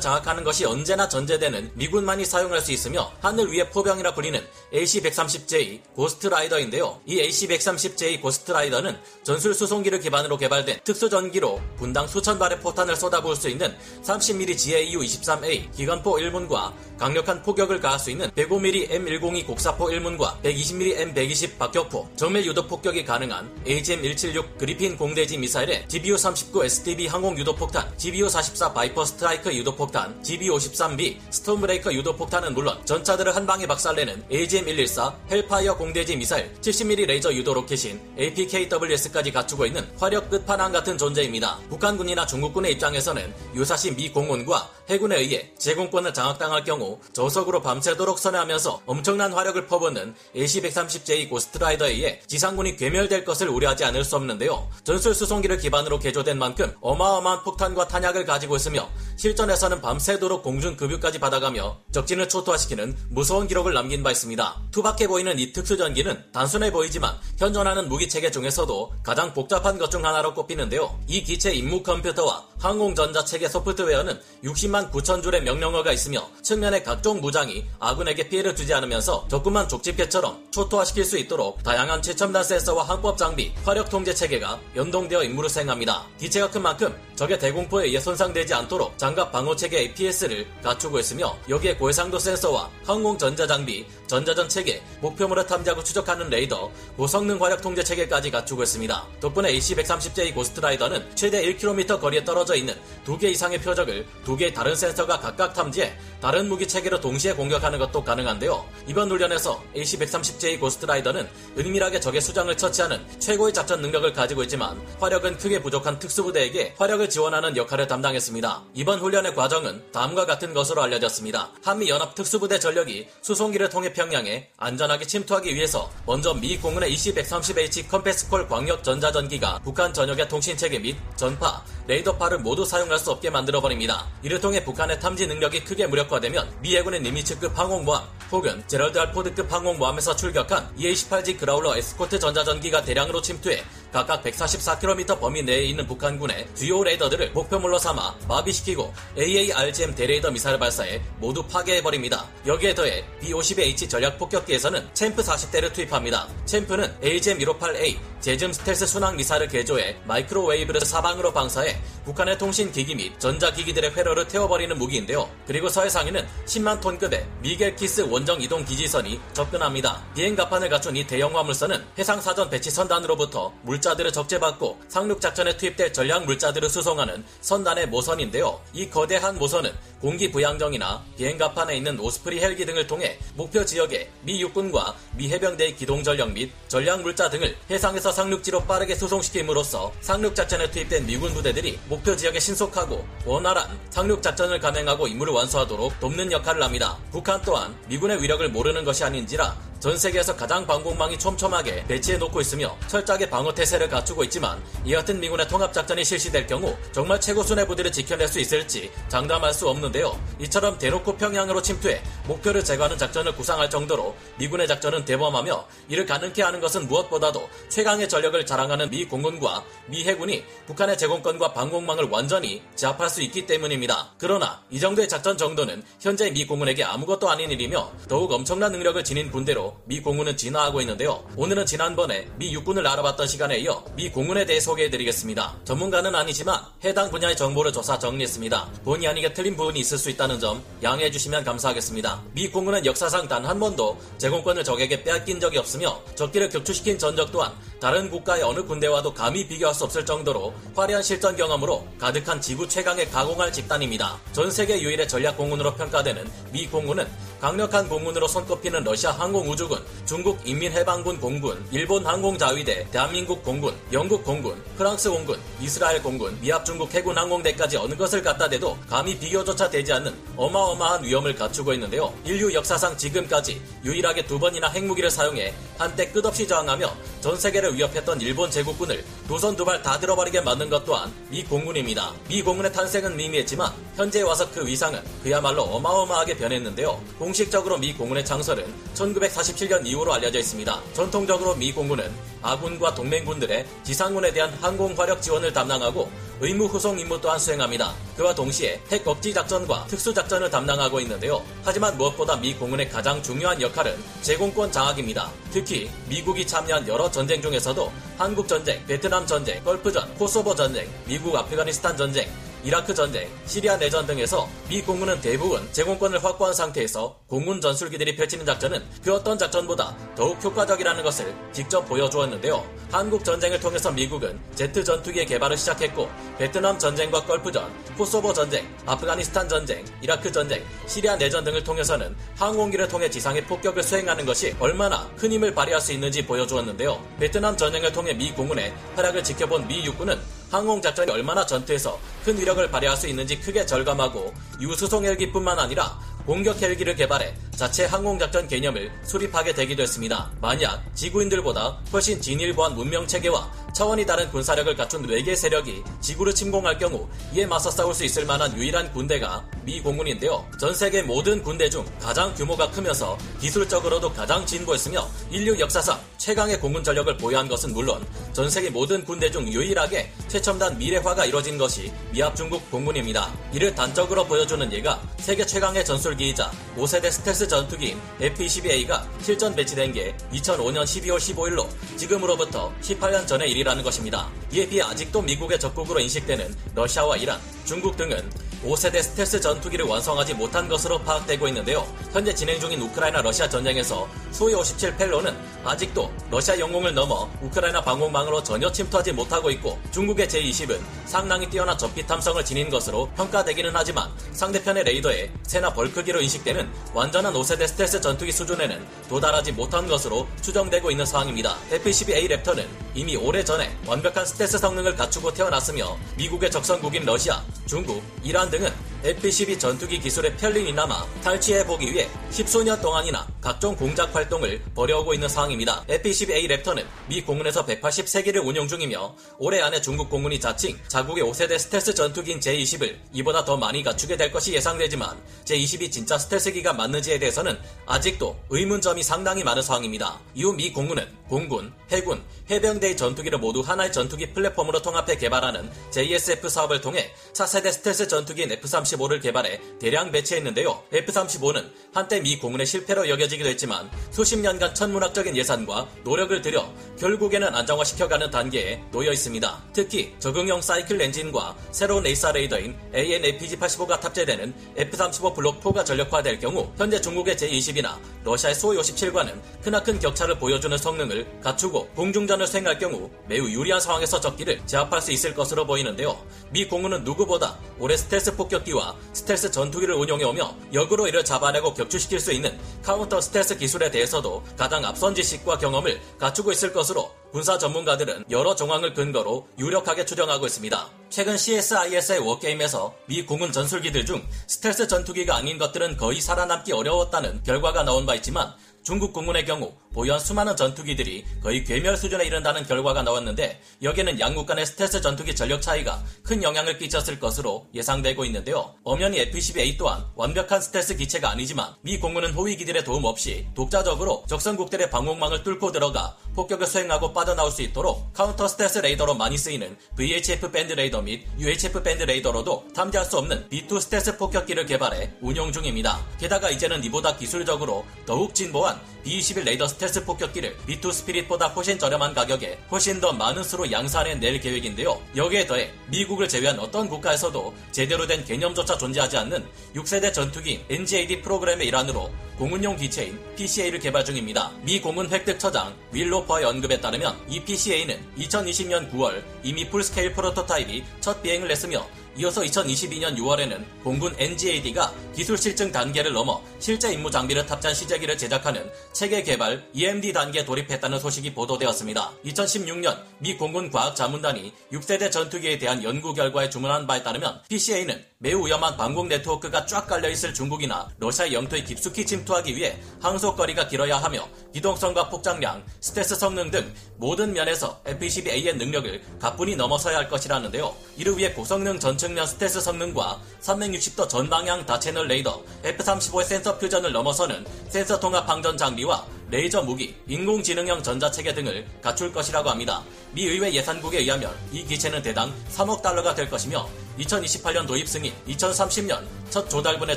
장악하는 0.00 0.42
것이 0.42 0.64
언제나 0.64 1.06
전제되는 1.06 1.72
미군만이 1.74 2.24
사용할 2.24 2.62
수 2.62 2.72
있으며 2.72 3.12
하늘 3.20 3.52
위의 3.52 3.70
포병이라 3.70 4.14
불리는 4.14 4.42
AC-130J 4.72 5.80
고스트라이더인데요. 5.94 7.00
이 7.04 7.20
AC-130J 7.20 8.22
고스트라이더는 8.22 8.98
전술 9.22 9.52
수송기를 9.52 10.00
기반으로 10.00 10.38
개발된 10.38 10.80
특수전기로 10.82 11.60
분당 11.76 12.06
수천 12.06 12.38
발의 12.38 12.60
포탄을 12.60 12.96
쏟아부을 12.96 13.36
수 13.36 13.50
있는 13.50 13.76
30mm 14.02 14.56
GAU-23A 14.56 15.76
기관포 15.76 16.16
1문과 16.16 16.72
강력한 16.96 17.42
포격을 17.42 17.80
가할 17.88 17.98
수 17.98 18.10
있는 18.10 18.30
105mm 18.30 18.90
M102 18.90 19.46
곡사포 19.46 19.86
1문과 19.86 20.40
120mm 20.42 21.14
M120 21.14 21.58
박격포, 21.58 22.08
정밀 22.16 22.44
유도 22.44 22.66
폭격이 22.66 23.04
가능한 23.04 23.48
AGM-176 23.66 24.58
그리핀 24.58 24.96
공대지 24.96 25.38
미사일에 25.38 25.86
GBU-39 25.88 26.64
SDB 26.64 27.06
항공 27.06 27.38
유도폭탄, 27.38 27.90
GBU-44 27.96 28.74
바이퍼 28.74 29.04
스트라이크 29.04 29.54
유도폭탄, 29.54 30.22
GBU-53B 30.22 31.16
스톰브레이커 31.30 31.94
유도폭탄은 31.94 32.54
물론 32.54 32.78
전차들을 32.84 33.34
한 33.34 33.46
방에 33.46 33.66
박살내는 33.66 34.24
AGM-114 34.30 35.14
헬파이어 35.30 35.76
공대지 35.76 36.16
미사일, 36.16 36.52
70mm 36.60 37.06
레이저 37.06 37.32
유도 37.32 37.54
로켓인 37.54 38.00
APKWS까지 38.18 39.32
갖추고 39.32 39.64
있는 39.64 39.88
화력 39.98 40.28
끝판왕 40.28 40.72
같은 40.72 40.98
존재입니다. 40.98 41.58
북한군이나 41.70 42.26
중국군의 42.26 42.72
입장에서는 42.72 43.34
유사시 43.54 43.94
미 43.94 44.10
공군과 44.10 44.68
해군에 44.88 45.16
의해 45.18 45.50
제공권을 45.58 46.14
장악당할 46.14 46.64
경우 46.64 47.00
저속으로 47.12 47.60
밤새도록 47.62 48.18
선회하면서 48.18 48.82
엄청난 48.86 49.32
화력을 49.32 49.66
퍼붓는 49.66 50.14
AC-130J 50.36 51.28
고스트라이더에 51.28 51.90
의해 51.90 52.20
지상군이 52.26 52.76
괴멸될 52.76 53.24
것을 53.24 53.48
우려하지 53.48 53.84
않을 53.84 54.04
수 54.04 54.14
없는데요. 54.16 54.68
전술 54.84 55.14
수송기를 55.14 55.58
기반으로 55.58 55.98
개조된 55.98 56.38
만큼 56.38 56.72
어마어마한 56.80 57.42
폭탄과 57.42 57.88
탄약을 57.88 58.24
가지고 58.24 58.54
있으며 58.56 58.88
실전에서는 59.16 59.80
밤새도록 59.80 60.44
공중 60.44 60.76
급유까지 60.76 61.18
받아가며 61.18 61.80
적진을 61.92 62.28
초토화시키는 62.28 62.96
무서운 63.10 63.48
기록을 63.48 63.74
남긴 63.74 64.04
바 64.04 64.12
있습니다. 64.12 64.62
투박해 64.70 65.08
보이는 65.08 65.36
이 65.38 65.52
특수 65.52 65.76
전기는 65.76 66.24
단순해 66.32 66.70
보이지만 66.70 67.16
현존하는 67.36 67.88
무기 67.88 68.08
체계 68.08 68.30
중에서도 68.30 68.92
가장 69.02 69.34
복잡한 69.34 69.76
것 69.76 69.88
중 69.88 70.04
하나로 70.04 70.34
꼽히는데요. 70.34 70.98
이 71.06 71.22
기체 71.22 71.52
임무 71.52 71.82
컴퓨터와 71.82 72.44
항공 72.58 72.94
전자 72.94 73.24
체계 73.24 73.48
소프트웨어는 73.48 74.20
60만 74.44 74.77
9천 74.86 75.22
줄의 75.22 75.42
명령어가 75.42 75.92
있으며 75.92 76.26
측면의 76.42 76.82
각종 76.84 77.20
무장이 77.20 77.66
아군에게 77.78 78.28
피해를 78.28 78.56
주지 78.56 78.72
않으면서 78.72 79.26
적군만 79.28 79.68
족집게처럼 79.68 80.48
초토화시킬 80.50 81.04
수 81.04 81.18
있도록 81.18 81.62
다양한 81.62 82.00
최첨단 82.00 82.42
센서와 82.42 82.84
항법 82.84 83.18
장비, 83.18 83.52
화력 83.64 83.90
통제 83.90 84.14
체계가 84.14 84.58
연동되어 84.76 85.24
임무를 85.24 85.50
수행합니다. 85.50 86.06
기체가 86.18 86.50
큰 86.50 86.62
만큼 86.62 86.94
적의 87.16 87.38
대공포에 87.38 87.86
의해 87.86 88.00
손상되지 88.00 88.54
않도록 88.54 88.96
장갑 88.96 89.32
방어 89.32 89.54
체계 89.56 89.80
APS를 89.80 90.46
갖추고 90.62 90.98
있으며 91.00 91.36
여기에 91.48 91.76
고해상도 91.76 92.18
센서와 92.18 92.70
항공 92.86 93.18
전자 93.18 93.46
장비, 93.46 93.84
전자전 94.06 94.48
체계, 94.48 94.80
목표물을 95.00 95.46
탐지하고 95.46 95.82
추적하는 95.84 96.30
레이더, 96.30 96.70
고성능 96.96 97.42
화력 97.42 97.60
통제 97.60 97.82
체계까지 97.82 98.30
갖추고 98.30 98.62
있습니다. 98.62 99.06
덕분에 99.20 99.52
AC-130J 99.52 100.34
고스트라이더는 100.34 101.16
최대 101.16 101.42
1km 101.42 102.00
거리에 102.00 102.24
떨어져 102.24 102.54
있는 102.54 102.74
두 103.04 103.18
개 103.18 103.28
이상의 103.30 103.60
표적을 103.60 104.06
두 104.24 104.36
개의 104.36 104.54
다른 104.54 104.67
센서가 104.74 105.20
각각 105.20 105.54
탐지해 105.54 105.96
다른 106.20 106.48
무기 106.48 106.66
체계로 106.66 107.00
동시에 107.00 107.32
공격하는 107.32 107.78
것도 107.78 108.02
가능한데요. 108.02 108.66
이번 108.86 109.10
훈련에서 109.10 109.62
AC-130J 109.76 110.58
고스트라이더는 110.58 111.28
은밀하게 111.58 112.00
적의 112.00 112.20
수장을 112.20 112.56
처치하는 112.56 113.00
최고의 113.20 113.52
작전 113.52 113.80
능력을 113.80 114.12
가지고 114.12 114.42
있지만 114.42 114.80
화력은 114.98 115.38
크게 115.38 115.62
부족한 115.62 115.98
특수부대에게 115.98 116.74
화력을 116.76 117.08
지원하는 117.08 117.56
역할을 117.56 117.86
담당했습니다. 117.86 118.64
이번 118.74 118.98
훈련의 118.98 119.34
과정은 119.34 119.92
다음과 119.92 120.26
같은 120.26 120.54
것으로 120.54 120.82
알려졌습니다. 120.82 121.50
한미연합 121.62 122.14
특수부대 122.14 122.58
전력이 122.58 123.08
수송기를 123.22 123.68
통해 123.68 123.92
평양에 123.92 124.50
안전하게 124.56 125.06
침투하기 125.06 125.54
위해서 125.54 125.90
먼저 126.06 126.34
미 126.34 126.58
공군의 126.58 126.92
EC-130H 126.92 127.88
컴패스콜 127.88 128.48
광역 128.48 128.82
전자전기가 128.82 129.60
북한 129.62 129.92
전역의 129.92 130.28
통신체계 130.28 130.80
및 130.80 130.96
전파, 131.16 131.62
레이더파를 131.86 132.38
모두 132.38 132.64
사용할 132.64 132.98
수 132.98 133.10
없게 133.10 133.30
만들어버립니다. 133.30 134.06
이를 134.22 134.40
통해 134.40 134.57
북한의 134.64 135.00
탐지 135.00 135.26
능력이 135.26 135.64
크게 135.64 135.86
무력화되면 135.86 136.58
미 136.60 136.76
해군의 136.76 137.00
니미츠급 137.02 137.58
항공모함 137.58 138.04
혹은 138.30 138.62
제럴드 138.66 138.98
R. 138.98 139.08
포드급 139.08 139.50
항공모함에서 139.52 140.16
출격한 140.16 140.68
EA-18G 140.76 141.38
그라울러 141.38 141.76
에스코트 141.76 142.18
전자전기가 142.18 142.82
대량으로 142.82 143.22
침투해 143.22 143.62
각각 143.92 144.22
144km 144.22 145.18
범위 145.18 145.42
내에 145.42 145.64
있는 145.64 145.86
북한군의 145.86 146.48
주요 146.54 146.82
레이더들을 146.82 147.30
목표물로 147.30 147.78
삼아 147.78 148.16
마비시키고 148.28 148.92
AARGM 149.18 149.94
대레이더 149.94 150.30
미사일 150.30 150.58
발사해 150.58 151.00
모두 151.18 151.42
파괴해버립니다. 151.42 152.26
여기에 152.46 152.74
더해 152.74 153.04
B-52H 153.20 153.88
전략 153.88 154.18
폭격기에서는 154.18 154.88
CHAMP 154.92 155.22
40대를 155.22 155.72
투입합니다. 155.72 156.28
CHAMP는 156.44 156.98
AGM-158A 157.00 157.96
JASSM 158.20 158.52
스텔스 158.52 158.86
순항 158.86 159.16
미사일을 159.16 159.48
개조해 159.48 159.96
마이크로웨이브를 160.04 160.80
사방으로 160.80 161.32
방사해 161.32 161.80
북한의 162.04 162.36
통신 162.38 162.72
기기 162.72 162.94
및 162.94 163.18
전자기기들의 163.20 163.92
회로를 163.92 164.28
태워버리는 164.28 164.76
무기인데요. 164.76 165.28
그리고 165.46 165.68
서해상에는 165.68 166.26
10만 166.46 166.80
톤급의 166.80 167.26
미겔 167.40 167.71
키스 167.71 168.02
원정 168.02 168.42
이동 168.42 168.64
기지선이 168.64 169.20
접근합니다. 169.32 170.04
비행 170.14 170.34
갑판을 170.34 170.68
갖춘 170.68 170.96
이 170.96 171.06
대형 171.06 171.36
화물선은 171.36 171.84
해상 171.98 172.26
사전 172.26 172.50
배치 172.50 172.70
선단으로부터 172.70 173.52
물자들을 173.62 174.12
적재받고 174.12 174.80
상륙작전에 174.88 175.56
투입될 175.56 175.92
전략 175.92 176.24
물자들을 176.24 176.68
수송하는 176.68 177.24
선단의 177.40 177.88
모선인데요. 177.88 178.60
이 178.72 178.88
거대한 178.88 179.38
모선은 179.38 179.72
공기 180.00 180.30
부양정이나 180.30 181.02
비행 181.16 181.36
갑판에 181.36 181.76
있는 181.76 181.98
오스프리 181.98 182.40
헬기 182.40 182.64
등을 182.64 182.86
통해 182.86 183.18
목표 183.34 183.64
지역에 183.64 184.08
미 184.22 184.40
육군과 184.40 184.94
미 185.16 185.28
해병대의 185.30 185.74
기동 185.74 186.04
전력 186.04 186.30
및 186.30 186.52
전략 186.68 187.02
물자 187.02 187.28
등을 187.30 187.56
해상에서 187.68 188.12
상륙지로 188.12 188.64
빠르게 188.64 188.94
수송시킴으로써 188.94 189.92
상륙 190.00 190.36
작전에 190.36 190.70
투입된 190.70 191.06
미군 191.06 191.34
부대들이 191.34 191.78
목표 191.88 192.14
지역에 192.14 192.38
신속하고 192.38 193.04
원활한 193.24 193.78
상륙 193.90 194.22
작전을 194.22 194.60
감행하고 194.60 195.08
임무를 195.08 195.32
완수하도록 195.32 195.98
돕는 195.98 196.30
역할을 196.30 196.62
합니다. 196.62 196.96
북한 197.10 197.42
또한 197.42 197.76
미군의 197.88 198.22
위력을 198.22 198.48
모르는 198.50 198.84
것이 198.84 199.02
아닌지라 199.02 199.56
전 199.80 199.96
세계에서 199.96 200.34
가장 200.34 200.66
방공망이 200.66 201.16
촘촘하게 201.18 201.84
배치해 201.86 202.18
놓고 202.18 202.40
있으며 202.40 202.76
철저하게 202.88 203.30
방어 203.30 203.54
태세를 203.54 203.88
갖추고 203.88 204.24
있지만 204.24 204.60
이 204.84 204.92
같은 204.92 205.20
미군의 205.20 205.46
통합 205.46 205.72
작전이 205.72 206.04
실시될 206.04 206.48
경우 206.48 206.76
정말 206.90 207.20
최고 207.20 207.44
수뇌부를 207.44 207.92
지켜낼 207.92 208.26
수 208.26 208.40
있을지 208.40 208.90
장담할 209.08 209.54
수 209.54 209.68
없는 209.68 209.87
데요. 209.92 210.18
이처럼 210.38 210.78
대놓고 210.78 211.16
평양으로 211.16 211.62
침투해 211.62 212.02
목표를 212.26 212.64
제거하는 212.64 212.98
작전을 212.98 213.34
구상할 213.34 213.70
정도로 213.70 214.14
미군의 214.38 214.68
작전은 214.68 215.04
대범하며 215.04 215.66
이를 215.88 216.06
가능케 216.06 216.42
하는 216.42 216.60
것은 216.60 216.86
무엇보다도 216.88 217.48
최강의 217.68 218.08
전력을 218.08 218.44
자랑하는 218.44 218.90
미 218.90 219.04
공군과 219.04 219.64
미 219.86 220.04
해군이 220.04 220.44
북한의 220.66 220.98
제공권과 220.98 221.52
방공망을 221.52 222.08
완전히 222.10 222.62
제압할 222.76 223.08
수 223.08 223.22
있기 223.22 223.46
때문입니다. 223.46 224.12
그러나 224.18 224.62
이 224.70 224.78
정도의 224.78 225.08
작전 225.08 225.36
정도는 225.36 225.82
현재 226.00 226.30
미 226.30 226.46
공군에게 226.46 226.84
아무것도 226.84 227.30
아닌 227.30 227.50
일이며 227.50 227.90
더욱 228.08 228.30
엄청난 228.32 228.72
능력을 228.72 229.02
지닌 229.04 229.30
군대로 229.30 229.76
미 229.84 230.00
공군은 230.00 230.36
진화하고 230.36 230.80
있는데요. 230.82 231.24
오늘은 231.36 231.66
지난번에 231.66 232.28
미 232.36 232.52
육군을 232.52 232.86
알아봤던 232.86 233.26
시간에 233.26 233.58
이어 233.58 233.84
미 233.94 234.10
공군에 234.10 234.44
대해 234.44 234.60
소개해드리겠습니다. 234.60 235.60
전문가는 235.64 236.14
아니지만 236.14 236.60
해당 236.84 237.10
분야의 237.10 237.36
정보를 237.36 237.72
조사 237.72 237.98
정리했습니다. 237.98 238.70
본의 238.84 239.08
아니게 239.08 239.32
틀린 239.32 239.56
부분 239.56 239.76
이 239.78 239.80
있을 239.80 239.96
수 239.96 240.10
있다는 240.10 240.40
점 240.40 240.62
양해해 240.82 241.08
주시면 241.10 241.44
감사하겠습니다. 241.44 242.20
미 242.34 242.48
공군은 242.48 242.84
역사상 242.84 243.28
단 243.28 243.38
한 243.38 243.60
번도 243.60 243.96
제공권을 244.18 244.64
적에게 244.64 245.04
빼앗긴 245.04 245.38
적이 245.38 245.58
없으며 245.58 246.02
적기를 246.16 246.48
격추시킨 246.50 246.98
전적 246.98 247.30
또한 247.30 247.52
다른 247.80 248.10
국가의 248.10 248.42
어느 248.42 248.64
군대와도 248.64 249.14
감히 249.14 249.46
비교할 249.46 249.72
수 249.72 249.84
없을 249.84 250.04
정도로 250.04 250.52
화려한 250.74 251.02
실전 251.02 251.36
경험으로 251.36 251.86
가득한 251.98 252.40
지구 252.40 252.66
최강의 252.66 253.08
가공할 253.10 253.52
집단입니다. 253.52 254.18
전 254.32 254.50
세계 254.50 254.80
유일의 254.80 255.06
전략 255.06 255.36
공군으로 255.36 255.74
평가되는 255.74 256.28
미 256.50 256.66
공군은 256.66 257.06
강력한 257.40 257.88
공군으로 257.88 258.26
손꼽히는 258.26 258.82
러시아 258.82 259.12
항공우주군, 259.12 259.80
중국 260.04 260.40
인민해방군 260.44 261.20
공군, 261.20 261.64
일본 261.70 262.04
항공자위대, 262.04 262.88
대한민국 262.90 263.44
공군, 263.44 263.76
영국 263.92 264.24
공군, 264.24 264.60
프랑스 264.76 265.08
공군, 265.08 265.38
이스라엘 265.60 266.02
공군, 266.02 266.36
미합 266.40 266.64
중국 266.64 266.92
해군 266.92 267.16
항공대까지 267.16 267.76
어느 267.76 267.94
것을 267.94 268.24
갖다 268.24 268.48
대도 268.48 268.76
감히 268.88 269.16
비교조차 269.16 269.70
되지 269.70 269.92
않는 269.92 270.12
어마어마한 270.36 271.04
위험을 271.04 271.36
갖추고 271.36 271.72
있는데요. 271.74 272.12
인류 272.24 272.52
역사상 272.52 272.96
지금까지 272.96 273.62
유일하게 273.84 274.26
두 274.26 274.40
번이나 274.40 274.68
핵무기를 274.68 275.08
사용해 275.08 275.54
한때 275.78 276.10
끝없이 276.10 276.48
저항하며 276.48 276.92
전 277.20 277.36
세계를 277.36 277.67
위협했던 277.74 278.20
일본 278.20 278.50
제국군을 278.50 279.04
두손두발 279.26 279.82
다 279.82 279.98
들어버리게 279.98 280.40
만든 280.40 280.70
것 280.70 280.84
또한 280.84 281.12
미 281.28 281.44
공군입니다. 281.44 282.12
미 282.28 282.42
공군의 282.42 282.72
탄생은 282.72 283.16
미미했지만 283.16 283.72
현재에 283.96 284.22
와서 284.22 284.50
그 284.50 284.66
위상은 284.66 285.00
그야말로 285.22 285.62
어마어마하게 285.62 286.36
변했는데요. 286.36 287.00
공식적으로 287.18 287.78
미 287.78 287.92
공군의 287.92 288.24
창설은 288.24 288.64
1947년 288.94 289.86
이후로 289.86 290.14
알려져 290.14 290.38
있습니다. 290.38 290.80
전통적으로 290.92 291.54
미 291.54 291.72
공군은 291.72 292.10
아군과 292.42 292.94
동맹군들의 292.94 293.66
지상군에 293.82 294.32
대한 294.32 294.52
항공 294.60 294.94
화력 294.96 295.20
지원을 295.20 295.52
담당하고 295.52 296.10
의무 296.40 296.66
후송 296.66 296.98
임무 297.00 297.20
또한 297.20 297.36
수행합니다. 297.38 297.92
그와 298.16 298.32
동시에 298.32 298.80
핵 298.92 299.06
억지 299.06 299.34
작전과 299.34 299.86
특수 299.88 300.14
작전을 300.14 300.48
담당하고 300.48 301.00
있는데요. 301.00 301.42
하지만 301.64 301.96
무엇보다 301.98 302.36
미 302.36 302.54
공군의 302.54 302.88
가장 302.88 303.20
중요한 303.20 303.60
역할은 303.60 303.96
제공권 304.22 304.70
장악입니다. 304.70 305.32
특히 305.50 305.90
미국이 306.08 306.46
참여한 306.46 306.86
여러 306.86 307.10
전쟁 307.10 307.42
중에서도 307.42 307.92
한국 308.16 308.46
전쟁, 308.46 308.84
베트남 308.86 309.26
전쟁, 309.26 309.62
걸프전, 309.64 310.14
코소보 310.14 310.54
전쟁, 310.54 310.88
미국 311.06 311.34
아프가니스탄 311.34 311.96
전쟁, 311.96 312.28
이라크 312.64 312.92
전쟁, 312.92 313.28
시리아 313.46 313.76
내전 313.76 314.06
등에서 314.06 314.48
미 314.68 314.82
공군은 314.82 315.20
대부분 315.20 315.66
제공권을 315.72 316.22
확보한 316.24 316.52
상태에서 316.52 317.16
공군 317.28 317.60
전술기들이 317.60 318.16
펼치는 318.16 318.44
작전은 318.44 318.84
그 319.02 319.14
어떤 319.14 319.38
작전보다 319.38 319.96
더욱 320.16 320.42
효과적이라는 320.42 321.02
것을 321.04 321.32
직접 321.52 321.82
보여주었는데요. 321.82 322.66
한국 322.90 323.24
전쟁을 323.24 323.60
통해서 323.60 323.92
미국은 323.92 324.38
제트 324.54 324.82
전투기의 324.82 325.26
개발을 325.26 325.56
시작했고 325.56 326.08
베트남 326.36 326.78
전쟁과 326.78 327.24
걸프전, 327.24 327.70
코소보 327.96 328.32
전쟁, 328.32 328.66
아프가니스탄 328.86 329.48
전쟁, 329.48 329.84
이라크 330.02 330.32
전쟁, 330.32 330.64
시리아 330.86 331.16
내전 331.16 331.44
등을 331.44 331.62
통해서는 331.62 332.16
항공기를 332.36 332.88
통해 332.88 333.08
지상의 333.08 333.44
폭격을 333.44 333.82
수행하는 333.82 334.26
것이 334.26 334.54
얼마나 334.58 335.08
큰 335.16 335.30
힘을 335.30 335.54
발휘할 335.54 335.80
수 335.80 335.92
있는지 335.92 336.26
보여주었는데요. 336.26 337.00
베트남 337.20 337.56
전쟁을 337.56 337.92
통해 337.92 338.12
미 338.14 338.32
공군의 338.32 338.74
활약을 338.96 339.22
지켜본 339.22 339.68
미 339.68 339.84
육군은 339.84 340.18
항공 340.50 340.80
작전이 340.80 341.12
얼마나 341.12 341.44
전투에서 341.44 341.98
큰 342.28 342.38
위력을 342.38 342.70
발휘할 342.70 342.94
수 342.94 343.08
있는지 343.08 343.40
크게 343.40 343.64
절감하고 343.64 344.34
유수송 344.60 345.06
헬기뿐만 345.06 345.58
아니라 345.58 345.98
공격 346.26 346.60
헬기를 346.60 346.94
개발해 346.94 347.32
자체 347.58 347.86
항공작전 347.86 348.46
개념을 348.46 348.88
수립하게 349.02 349.52
되기도 349.52 349.82
했습니다. 349.82 350.30
만약 350.40 350.80
지구인들보다 350.94 351.80
훨씬 351.92 352.20
진일보한 352.20 352.76
문명 352.76 353.04
체계와 353.04 353.50
차원이 353.74 354.06
다른 354.06 354.30
군사력을 354.30 354.76
갖춘 354.76 355.04
외계 355.08 355.34
세력이 355.34 355.82
지구를 356.00 356.32
침공할 356.32 356.78
경우 356.78 357.08
이에 357.34 357.46
맞서 357.46 357.68
싸울 357.68 357.94
수 357.94 358.04
있을 358.04 358.26
만한 358.26 358.56
유일한 358.56 358.92
군대가 358.92 359.44
미 359.64 359.80
공군인데요. 359.80 360.46
전 360.60 360.72
세계 360.72 361.02
모든 361.02 361.42
군대 361.42 361.68
중 361.68 361.84
가장 362.00 362.32
규모가 362.34 362.70
크면서 362.70 363.18
기술적으로도 363.40 364.12
가장 364.12 364.46
진보했으며 364.46 365.08
인류 365.30 365.58
역사상 365.58 366.00
최강의 366.16 366.60
공군 366.60 366.84
전력을 366.84 367.16
보유한 367.16 367.48
것은 367.48 367.72
물론 367.72 368.06
전 368.32 368.48
세계 368.48 368.70
모든 368.70 369.04
군대 369.04 369.30
중 369.30 369.46
유일하게 369.48 370.12
최첨단 370.28 370.78
미래화가 370.78 371.24
이뤄진 371.24 371.58
것이 371.58 371.92
미합 372.12 372.36
중국 372.36 372.70
공군입니다. 372.70 373.32
이를 373.52 373.74
단적으로 373.74 374.24
보여주는 374.24 374.72
예가 374.72 375.02
세계 375.18 375.44
최강의 375.44 375.84
전술기이자 375.84 376.50
5세대 376.76 377.10
스텔스 377.10 377.47
전투기인 377.48 377.98
F-22A가 378.20 379.02
실전 379.22 379.54
배치된 379.54 379.92
게 379.92 380.16
2005년 380.32 380.84
12월 380.84 381.16
15일로 381.16 381.66
지금으로부터 381.96 382.72
18년 382.80 383.26
전의 383.26 383.50
일이라는 383.50 383.82
것입니다. 383.82 384.28
이에 384.52 384.68
비해 384.68 384.82
아직도 384.82 385.22
미국의 385.22 385.58
적국으로 385.58 386.00
인식되는 386.00 386.54
러시아와 386.74 387.16
이란, 387.16 387.40
중국 387.64 387.96
등은 387.96 388.48
5세대 388.64 389.02
스텔스 389.02 389.40
전투기를 389.40 389.84
완성하지 389.84 390.34
못한 390.34 390.68
것으로 390.68 390.98
파악되고 391.02 391.46
있는데요. 391.48 391.86
현재 392.12 392.34
진행 392.34 392.58
중인 392.58 392.80
우크라이나 392.80 393.22
러시아 393.22 393.48
전쟁에서 393.48 394.08
소위 394.32 394.54
57 394.54 394.96
펠로는 394.96 395.36
아직도 395.64 396.10
러시아 396.30 396.58
영공을 396.58 396.92
넘어 396.94 397.30
우크라이나 397.40 397.82
방공망으로 397.82 398.42
전혀 398.42 398.70
침투하지 398.70 399.12
못하고 399.12 399.50
있고 399.52 399.78
중국의 399.92 400.26
J-20은 400.26 400.80
상당히 401.04 401.48
뛰어난 401.48 401.78
저피탐성을 401.78 402.44
지닌 402.44 402.68
것으로 402.68 403.08
평가되기는 403.16 403.70
하지만 403.72 404.10
상대편의 404.32 404.84
레이더에 404.84 405.30
새나 405.44 405.72
벌 405.72 405.89
크기로 405.89 406.20
인식되는 406.20 406.68
완전한 406.94 407.34
5세대 407.38 407.68
스텔스 407.68 408.00
전투기 408.00 408.32
수준에는 408.32 408.84
도달하지 409.08 409.52
못한 409.52 409.86
것으로 409.86 410.26
추정되고 410.42 410.90
있는 410.90 411.06
상황입니다. 411.06 411.56
F-22A 411.70 412.28
랩터는 412.30 412.66
이미 412.94 413.16
오래전에 413.16 413.76
완벽한 413.86 414.26
스텔스 414.26 414.58
성능을 414.58 414.96
갖추고 414.96 415.32
태어났으며 415.32 415.96
미국의 416.16 416.50
적성국인 416.50 417.04
러시아, 417.04 417.42
중국, 417.66 418.02
이란 418.22 418.50
등은 418.50 418.72
F-22 419.04 419.60
전투기 419.60 420.00
기술의 420.00 420.36
편린이나마 420.36 421.06
탈취해보기 421.22 421.92
위해 421.92 422.08
십수년 422.30 422.80
동안이나 422.80 423.28
각종 423.40 423.76
공작 423.76 424.12
활동을 424.12 424.60
벌여오고 424.74 425.14
있는 425.14 425.28
상황입니다. 425.28 425.84
F-22A 425.88 426.48
랩터는 426.48 426.84
미 427.08 427.22
공군에서 427.22 427.64
183기를 427.64 428.44
운용 428.44 428.66
중이며 428.66 429.14
올해 429.38 429.60
안에 429.60 429.80
중국 429.80 430.10
공군이 430.10 430.40
자칭 430.40 430.76
자국의 430.88 431.22
5세대 431.22 431.58
스텔스 431.58 431.94
전투기인 431.94 432.40
J-20을 432.40 432.96
이보다 433.12 433.44
더 433.44 433.56
많이 433.56 433.84
갖추게 433.84 434.16
될 434.16 434.32
것이 434.32 434.52
예상되지만 434.54 435.16
J-20이 435.44 435.92
진짜 435.92 436.18
스텔스기가 436.18 436.72
맞는지에 436.72 437.20
대해서는 437.20 437.58
아직도 437.86 438.36
의문점이 438.50 439.02
상당히 439.02 439.44
많은 439.44 439.62
상황입니다. 439.62 440.18
이후 440.34 440.52
미 440.52 440.72
공군은 440.72 441.17
공군, 441.28 441.72
해군, 441.90 442.22
해병대의 442.50 442.96
전투기를 442.96 443.38
모두 443.38 443.60
하나의 443.60 443.92
전투기 443.92 444.32
플랫폼으로 444.32 444.80
통합해 444.80 445.16
개발하는 445.16 445.70
JSF 445.90 446.48
사업을 446.48 446.80
통해 446.80 447.12
차세대 447.32 447.70
스텔스 447.70 448.08
전투기인 448.08 448.50
F-35를 448.52 449.20
개발해 449.22 449.60
대량 449.78 450.10
배치했는데요. 450.10 450.84
F-35는 450.92 451.70
한때 451.92 452.20
미 452.20 452.38
공군의 452.38 452.66
실패로 452.66 453.08
여겨지기도 453.08 453.48
했지만 453.50 453.90
수십 454.10 454.38
년간 454.38 454.74
천문학적인 454.74 455.36
예산과 455.36 455.88
노력을 456.04 456.40
들여 456.40 456.72
결국에는 456.98 457.54
안정화시켜가는 457.54 458.30
단계에 458.30 458.82
놓여 458.90 459.12
있습니다. 459.12 459.64
특히 459.72 460.14
적응형 460.18 460.62
사이클 460.62 461.00
엔진과 461.00 461.56
새로운 461.70 462.04
AESA 462.04 462.32
레이더인 462.32 462.76
AN/APG-85가 462.94 464.00
탑재되는 464.00 464.54
F-35 464.76 465.34
블록 465.34 465.62
4가 465.62 465.84
전력화될 465.84 466.38
경우 466.38 466.72
현재 466.76 467.00
중국의 467.00 467.36
J-20이나 467.36 467.98
러시아의 468.24 468.54
수-57과는 468.54 469.62
크나큰 469.62 469.98
격차를 470.00 470.38
보여주는 470.38 470.76
성능을 470.76 471.17
갖추고 471.42 471.88
공중전을 471.94 472.46
수행할 472.46 472.78
경우 472.78 473.10
매우 473.26 473.48
유리한 473.48 473.80
상황에서 473.80 474.20
적기를 474.20 474.60
제압할 474.66 475.00
수 475.00 475.12
있을 475.12 475.34
것으로 475.34 475.66
보이는데요. 475.66 476.18
미 476.50 476.66
공군은 476.66 477.04
누구보다 477.04 477.56
오래 477.78 477.96
스텔스 477.96 478.36
폭격기와 478.36 478.96
스텔스 479.12 479.50
전투기를 479.50 479.94
운용해오며 479.94 480.54
역으로 480.72 481.08
이를 481.08 481.24
잡아내고 481.24 481.74
격추시킬 481.74 482.20
수 482.20 482.32
있는 482.32 482.58
카운터 482.82 483.20
스텔스 483.20 483.58
기술에 483.58 483.90
대해서도 483.90 484.42
가장 484.56 484.84
앞선 484.84 485.14
지식과 485.14 485.58
경험을 485.58 486.00
갖추고 486.18 486.52
있을 486.52 486.72
것으로 486.72 487.10
군사 487.30 487.58
전문가들은 487.58 488.24
여러 488.30 488.54
정황을 488.54 488.94
근거로 488.94 489.46
유력하게 489.58 490.06
추정하고 490.06 490.46
있습니다. 490.46 490.88
최근 491.10 491.36
CSIS의 491.36 492.20
워게임에서 492.20 492.94
미 493.06 493.24
공군 493.24 493.52
전술기들 493.52 494.06
중 494.06 494.26
스텔스 494.46 494.88
전투기가 494.88 495.36
아닌 495.36 495.58
것들은 495.58 495.96
거의 495.96 496.20
살아남기 496.20 496.72
어려웠다는 496.72 497.42
결과가 497.42 497.82
나온 497.82 498.06
바 498.06 498.14
있지만 498.14 498.54
중국 498.82 499.12
공군의 499.12 499.44
경우 499.44 499.74
보유한 499.98 500.20
수많은 500.20 500.54
전투기들이 500.54 501.24
거의 501.42 501.64
괴멸 501.64 501.96
수준에 501.96 502.24
이른다는 502.24 502.64
결과가 502.64 503.02
나왔는데 503.02 503.60
여기에는 503.82 504.20
양국 504.20 504.46
간의 504.46 504.64
스텔스 504.64 505.00
전투기 505.00 505.34
전력 505.34 505.60
차이가 505.60 506.04
큰 506.22 506.40
영향을 506.40 506.78
끼쳤을 506.78 507.18
것으로 507.18 507.66
예상되고 507.74 508.24
있는데요. 508.26 508.76
엄연히 508.84 509.18
F-22A 509.18 509.76
또한 509.76 510.04
완벽한 510.14 510.60
스텔스 510.60 510.98
기체가 510.98 511.30
아니지만 511.30 511.74
미 511.82 511.98
공군은 511.98 512.30
호위기들의 512.30 512.84
도움 512.84 513.06
없이 513.06 513.44
독자적으로 513.56 514.22
적성국들의 514.28 514.88
방공망을 514.88 515.42
뚫고 515.42 515.72
들어가 515.72 516.16
폭격을 516.36 516.68
수행하고 516.68 517.12
빠져나올 517.12 517.50
수 517.50 517.62
있도록 517.62 518.12
카운터 518.12 518.46
스텔스 518.46 518.78
레이더로 518.78 519.16
많이 519.16 519.36
쓰이는 519.36 519.76
VHF 519.96 520.52
밴드 520.52 520.74
레이더 520.74 521.02
및 521.02 521.26
UHF 521.40 521.82
밴드 521.82 522.04
레이더로도 522.04 522.68
탐지할 522.72 523.04
수 523.04 523.18
없는 523.18 523.48
B2 523.48 523.80
스텔스 523.80 524.16
폭격기를 524.16 524.64
개발해 524.66 525.10
운용 525.20 525.50
중입니다. 525.50 526.06
게다가 526.20 526.50
이제는 526.50 526.84
이보다 526.84 527.16
기술적으로 527.16 527.84
더욱 528.06 528.32
진보한 528.32 528.80
B-21 529.02 529.44
레이더 529.44 529.66
스텔스 529.66 529.87
폭격기를 530.04 530.56
B2 530.66 530.92
스피릿보다 530.92 531.48
훨씬 531.48 531.78
저렴한 531.78 532.14
가격에 532.14 532.58
훨씬 532.70 533.00
더 533.00 533.12
많은 533.12 533.42
수로 533.42 533.70
양산해 533.70 534.14
낼 534.14 534.40
계획인데요. 534.40 535.00
여기에 535.16 535.46
더해 535.46 535.72
미국을 535.88 536.28
제외한 536.28 536.58
어떤 536.58 536.88
국가에서도 536.88 537.54
제대로 537.72 538.06
된 538.06 538.24
개념조차 538.24 538.76
존재하지 538.78 539.16
않는 539.18 539.44
6세대 539.74 540.12
전투기 540.12 540.64
NGAD 540.68 541.22
프로그램의 541.22 541.66
일환으로 541.68 542.10
공군용 542.36 542.76
기체인 542.76 543.18
PCA를 543.36 543.80
개발 543.80 544.04
중입니다. 544.04 544.52
미 544.62 544.80
공군 544.80 545.08
획득처장 545.10 545.74
윌 545.92 546.08
로퍼의 546.08 546.44
언급에 546.44 546.80
따르면 546.80 547.18
이 547.28 547.42
PCA는 547.42 547.98
2020년 548.16 548.92
9월 548.92 549.24
이미 549.42 549.68
full-scale 549.68 550.12
prototype이 550.12 550.84
첫 551.00 551.20
비행을 551.20 551.50
했으며 551.50 551.84
이어서 552.18 552.42
2022년 552.42 553.16
6월에는 553.16 553.64
공군 553.84 554.12
NGAD가 554.18 554.92
기술 555.14 555.38
실증 555.38 555.70
단계를 555.70 556.12
넘어 556.12 556.42
실제 556.58 556.92
임무 556.92 557.12
장비를 557.12 557.46
탑재한 557.46 557.74
시제기를 557.76 558.18
제작하는 558.18 558.68
체계 558.92 559.22
개발 559.22 559.64
EMD 559.72 560.12
단계에 560.12 560.44
돌입했다는 560.44 560.98
소식이 560.98 561.32
보도되었습니다. 561.32 562.10
2016년 562.24 562.98
미 563.20 563.36
공군 563.36 563.70
과학자문단이 563.70 564.52
6세대 564.72 565.12
전투기에 565.12 565.58
대한 565.58 565.84
연구 565.84 566.12
결과에 566.12 566.50
주문한 566.50 566.88
바에 566.88 567.04
따르면 567.04 567.42
PCA는 567.48 568.04
매우 568.20 568.44
위험한 568.44 568.76
방공 568.76 569.08
네트워크가 569.08 569.64
쫙 569.66 569.86
깔려있을 569.86 570.34
중국이나 570.34 570.88
러시아 570.98 571.30
영토에 571.32 571.62
깊숙이 571.62 572.04
침투하기 572.04 572.56
위해 572.56 572.76
항속거리가 573.00 573.68
길어야 573.68 573.96
하며 573.96 574.28
기동성과 574.52 575.08
폭장량, 575.08 575.64
스텔스 575.80 576.16
성능 576.16 576.50
등 576.50 576.72
모든 576.96 577.32
면에서 577.32 577.80
F-22A의 577.86 578.56
능력을 578.56 579.02
가뿐히 579.20 579.54
넘어서야 579.54 579.98
할 579.98 580.08
것이라는데요. 580.08 580.74
이를 580.96 581.16
위해 581.16 581.32
고성능 581.32 581.78
전 581.78 581.96
측면 582.08 582.26
스텔스 582.26 582.62
성능과 582.62 583.20
360도 583.42 584.08
전방향 584.08 584.64
다채널 584.64 585.08
레이더, 585.08 585.42
F-35의 585.62 586.24
센서 586.24 586.56
fusion을 586.56 586.92
넘어서는 586.92 587.44
센서 587.68 588.00
통합 588.00 588.26
항전 588.26 588.56
장비와 588.56 589.04
레이저 589.30 589.62
무기, 589.62 589.94
인공지능형 590.06 590.82
전자체계 590.82 591.34
등을 591.34 591.66
갖출 591.82 592.12
것이라고 592.12 592.48
합니다. 592.48 592.82
미 593.12 593.24
의회 593.24 593.52
예산국에 593.52 593.98
의하면 593.98 594.34
이 594.52 594.64
기체는 594.64 595.02
대당 595.02 595.32
3억 595.50 595.82
달러가 595.82 596.14
될 596.14 596.30
것이며 596.30 596.68
2028년 596.98 597.66
도입 597.66 597.88
승인, 597.88 598.12
2030년 598.26 599.04
첫 599.30 599.48
조달분의 599.48 599.96